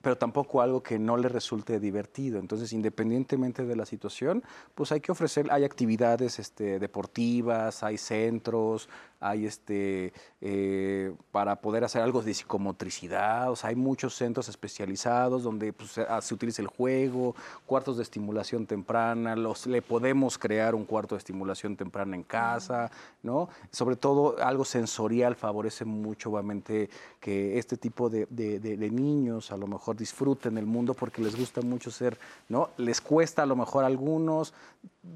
[0.06, 2.38] pero tampoco algo que no le resulte divertido.
[2.38, 4.44] Entonces, independientemente de la situación,
[4.74, 8.88] pues hay que ofrecer, hay actividades este, deportivas, hay centros,
[9.20, 15.92] hay este, eh, para poder hacer algo de psicomotricidad, hay muchos centros especializados donde pues,
[15.92, 17.34] se, ah, utiliza el juego,
[17.66, 22.90] cuartos de estimulación temprana, los, le podemos crear un cuarto de estimulación temprana en casa,
[23.22, 23.48] ¿no?
[23.70, 26.90] Sobre todo algo sensorial favorece mucho, obviamente,
[27.20, 31.60] que este tipo de, de niños a lo mejor disfruten el mundo porque les gusta
[31.60, 32.18] mucho ser,
[32.48, 32.70] ¿no?
[32.76, 34.54] Les cuesta a lo mejor a algunos,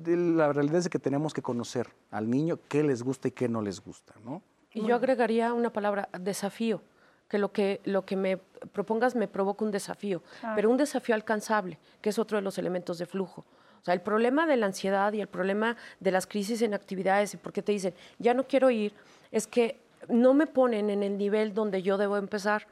[0.05, 3.62] la realidad es que tenemos que conocer al niño qué les gusta y qué no
[3.62, 3.89] les gusta,
[4.24, 4.42] ¿no?
[4.72, 6.80] Y yo agregaría una palabra, desafío,
[7.28, 8.36] que lo que, lo que me
[8.72, 10.22] propongas me provoca un desafío,
[10.54, 13.44] pero un desafío alcanzable, que es otro de los elementos de flujo.
[13.80, 17.34] O sea, el problema de la ansiedad y el problema de las crisis en actividades
[17.34, 18.94] y por qué te dicen, ya no quiero ir,
[19.30, 22.66] es que no me ponen en el nivel donde yo debo empezar.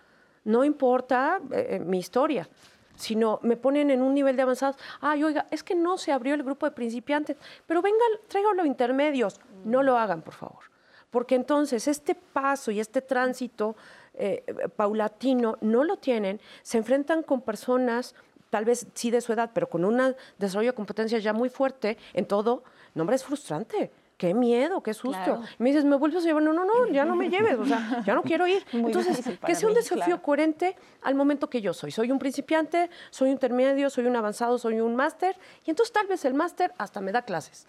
[0.44, 2.48] No importa eh, eh, mi historia,
[2.96, 4.76] sino me ponen en un nivel de avanzados.
[5.00, 7.36] Ay, oiga, es que no se abrió el grupo de principiantes,
[7.66, 9.40] pero vengan, tráiganlo intermedios.
[9.64, 10.64] No lo hagan, por favor.
[11.10, 13.76] Porque entonces este paso y este tránsito
[14.14, 14.44] eh,
[14.76, 18.14] paulatino no lo tienen, se enfrentan con personas
[18.50, 21.98] tal vez sí de su edad, pero con un desarrollo de competencias ya muy fuerte
[22.14, 22.62] en todo,
[22.94, 25.40] no, hombre, es frustrante qué miedo, qué susto.
[25.58, 26.42] me dices, ¿me vuelves a llevar?
[26.42, 28.64] No, no, no, ya no me lleves, o sea, ya no quiero ir.
[28.72, 31.90] Entonces, que sea un desafío coherente al momento que yo soy.
[31.90, 36.06] Soy un principiante, soy un intermedio, soy un avanzado, soy un máster, y entonces tal
[36.06, 37.66] vez el máster hasta me da clases.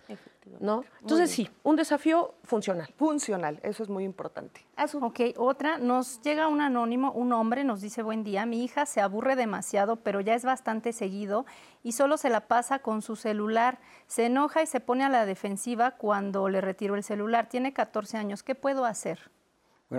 [0.60, 0.84] ¿no?
[1.02, 2.90] Entonces sí, un desafío funcional.
[2.98, 4.66] Funcional, eso es muy importante.
[5.02, 9.02] Ok, otra, nos llega un anónimo, un hombre nos dice, buen día, mi hija se
[9.02, 11.46] aburre demasiado, pero ya es bastante seguido
[11.84, 13.80] y solo se la pasa con su celular.
[14.08, 17.50] Se enoja y se pone a la defensiva cuando le retiro el celular.
[17.50, 19.32] Tiene 14 años, ¿qué puedo hacer?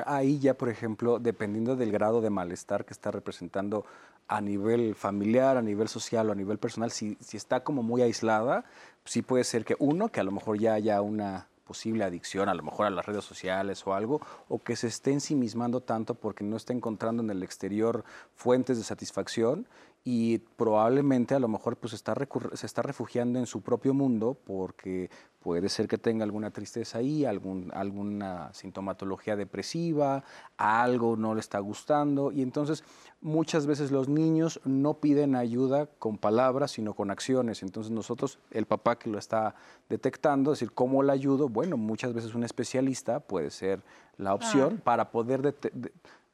[0.06, 3.84] Ahí ya, por ejemplo, dependiendo del grado de malestar que está representando
[4.28, 8.00] a nivel familiar, a nivel social o a nivel personal, si, si está como muy
[8.00, 8.64] aislada,
[9.04, 12.54] sí puede ser que uno, que a lo mejor ya haya una posible adicción, a
[12.54, 16.42] lo mejor a las redes sociales o algo, o que se esté ensimismando tanto porque
[16.42, 18.04] no está encontrando en el exterior
[18.34, 19.68] fuentes de satisfacción
[20.02, 22.14] y probablemente a lo mejor pues está
[22.54, 25.10] se está refugiando en su propio mundo porque
[25.40, 30.22] puede ser que tenga alguna tristeza ahí, algún, alguna sintomatología depresiva,
[30.56, 32.84] algo no le está gustando y entonces
[33.20, 37.62] muchas veces los niños no piden ayuda con palabras, sino con acciones.
[37.62, 39.54] Entonces nosotros, el papá que lo está
[39.88, 41.48] detectando, es decir, ¿cómo le ayudo?
[41.48, 43.82] Bueno, muchas veces un especialista puede ser
[44.16, 45.54] la opción para poder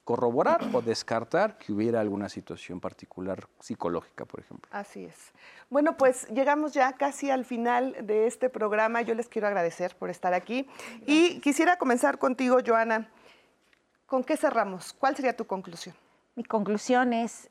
[0.06, 4.70] corroborar o descartar que hubiera alguna situación particular psicológica, por ejemplo.
[4.72, 5.32] Así es.
[5.68, 9.02] Bueno, pues llegamos ya casi al final de este programa.
[9.02, 10.68] Yo les quiero agradecer por estar aquí.
[11.06, 13.10] Y quisiera comenzar contigo, Joana.
[14.06, 14.92] ¿Con qué cerramos?
[14.92, 15.96] ¿Cuál sería tu conclusión?
[16.36, 17.50] Mi conclusión es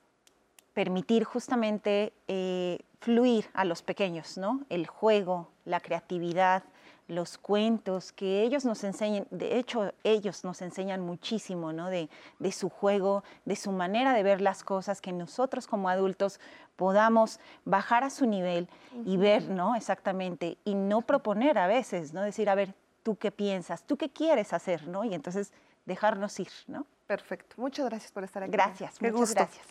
[0.73, 4.61] permitir justamente eh, fluir a los pequeños, ¿no?
[4.69, 6.63] El juego, la creatividad,
[7.07, 11.89] los cuentos, que ellos nos enseñen, de hecho ellos nos enseñan muchísimo, ¿no?
[11.89, 12.09] De,
[12.51, 16.39] su juego, de su manera de ver las cosas, que nosotros como adultos
[16.75, 18.67] podamos bajar a su nivel
[19.05, 19.75] y ver, ¿no?
[19.75, 22.21] Exactamente, y no proponer a veces, ¿no?
[22.21, 22.73] Decir, a ver,
[23.05, 23.83] ¿tú qué piensas?
[23.83, 24.87] ¿Tú qué quieres hacer?
[24.87, 25.03] ¿no?
[25.03, 25.53] Y entonces
[25.85, 26.87] dejarnos ir, ¿no?
[27.05, 27.55] Perfecto.
[27.57, 28.51] Muchas gracias por estar aquí.
[28.51, 29.67] Gracias, muchas gracias.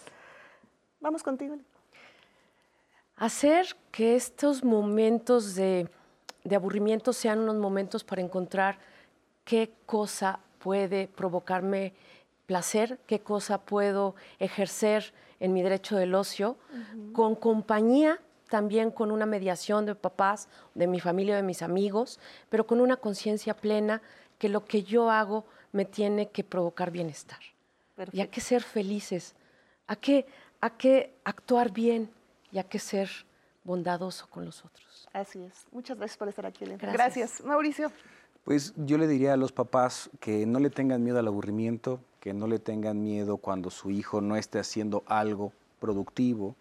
[1.00, 1.56] Vamos contigo.
[3.16, 5.88] Hacer que estos momentos de
[6.44, 8.78] de aburrimiento sean unos momentos para encontrar
[9.44, 11.94] qué cosa puede provocarme
[12.46, 16.56] placer, qué cosa puedo ejercer en mi derecho del ocio,
[17.12, 22.66] con compañía, también con una mediación de papás, de mi familia, de mis amigos, pero
[22.66, 24.00] con una conciencia plena
[24.38, 27.40] que lo que yo hago me tiene que provocar bienestar.
[28.12, 29.34] Y hay que ser felices,
[29.86, 30.26] hay que,
[30.60, 32.10] hay que actuar bien
[32.52, 33.10] y hay que ser
[33.64, 34.93] bondadoso con los otros.
[35.14, 35.66] Así es.
[35.70, 36.92] Muchas gracias por estar aquí, Elena.
[36.92, 37.42] Gracias.
[37.44, 37.90] Mauricio.
[38.42, 42.34] Pues yo le diría a los papás que no le tengan miedo al aburrimiento, que
[42.34, 46.56] no le tengan miedo cuando su hijo no esté haciendo algo productivo,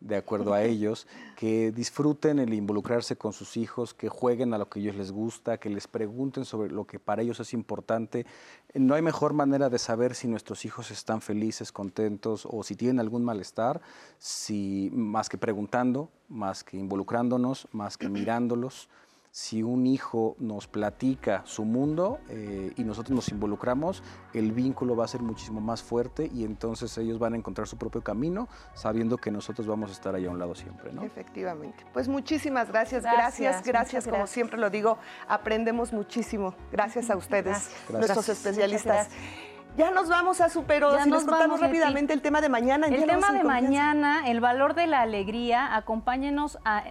[0.00, 1.06] de acuerdo a ellos,
[1.36, 5.10] que disfruten el involucrarse con sus hijos, que jueguen a lo que a ellos les
[5.10, 8.26] gusta, que les pregunten sobre lo que para ellos es importante.
[8.74, 13.00] No hay mejor manera de saber si nuestros hijos están felices, contentos o si tienen
[13.00, 13.80] algún malestar,
[14.18, 18.88] si, más que preguntando, más que involucrándonos, más que mirándolos
[19.36, 24.02] si un hijo nos platica su mundo eh, y nosotros nos involucramos,
[24.32, 27.76] el vínculo va a ser muchísimo más fuerte y entonces ellos van a encontrar su
[27.76, 30.90] propio camino sabiendo que nosotros vamos a estar ahí a un lado siempre.
[30.90, 31.02] ¿no?
[31.02, 31.84] Efectivamente.
[31.92, 34.08] Pues muchísimas gracias, gracias, gracias.
[34.08, 34.96] Como siempre lo digo,
[35.28, 36.54] aprendemos muchísimo.
[36.72, 39.10] Gracias a ustedes, nuestros especialistas.
[39.76, 40.98] Ya nos vamos a Supero.
[41.02, 42.86] Si nos, contamos rápidamente el tema de mañana.
[42.86, 45.76] el tema de mañana, el valor de la alegría.
[45.76, 46.84] Acompáñenos a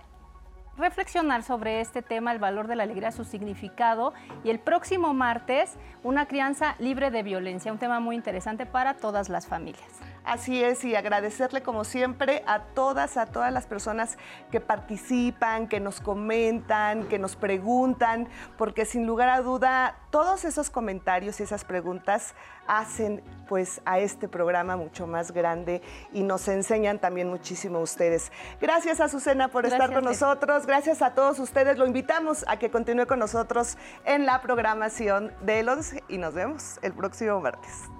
[0.78, 5.76] reflexionar sobre este tema, el valor de la alegría, su significado y el próximo martes
[6.04, 10.15] una crianza libre de violencia, un tema muy interesante para todas las familias.
[10.26, 14.18] Así es, y agradecerle como siempre a todas, a todas las personas
[14.52, 18.28] que participan, que nos comentan, que nos preguntan,
[18.58, 22.34] porque sin lugar a duda todos esos comentarios y esas preguntas
[22.68, 28.32] hacen pues a este programa mucho más grande y nos enseñan también muchísimo a ustedes.
[28.60, 32.72] Gracias a Susana por estar con nosotros, gracias a todos ustedes, lo invitamos a que
[32.72, 37.95] continúe con nosotros en la programación de 11 y nos vemos el próximo martes.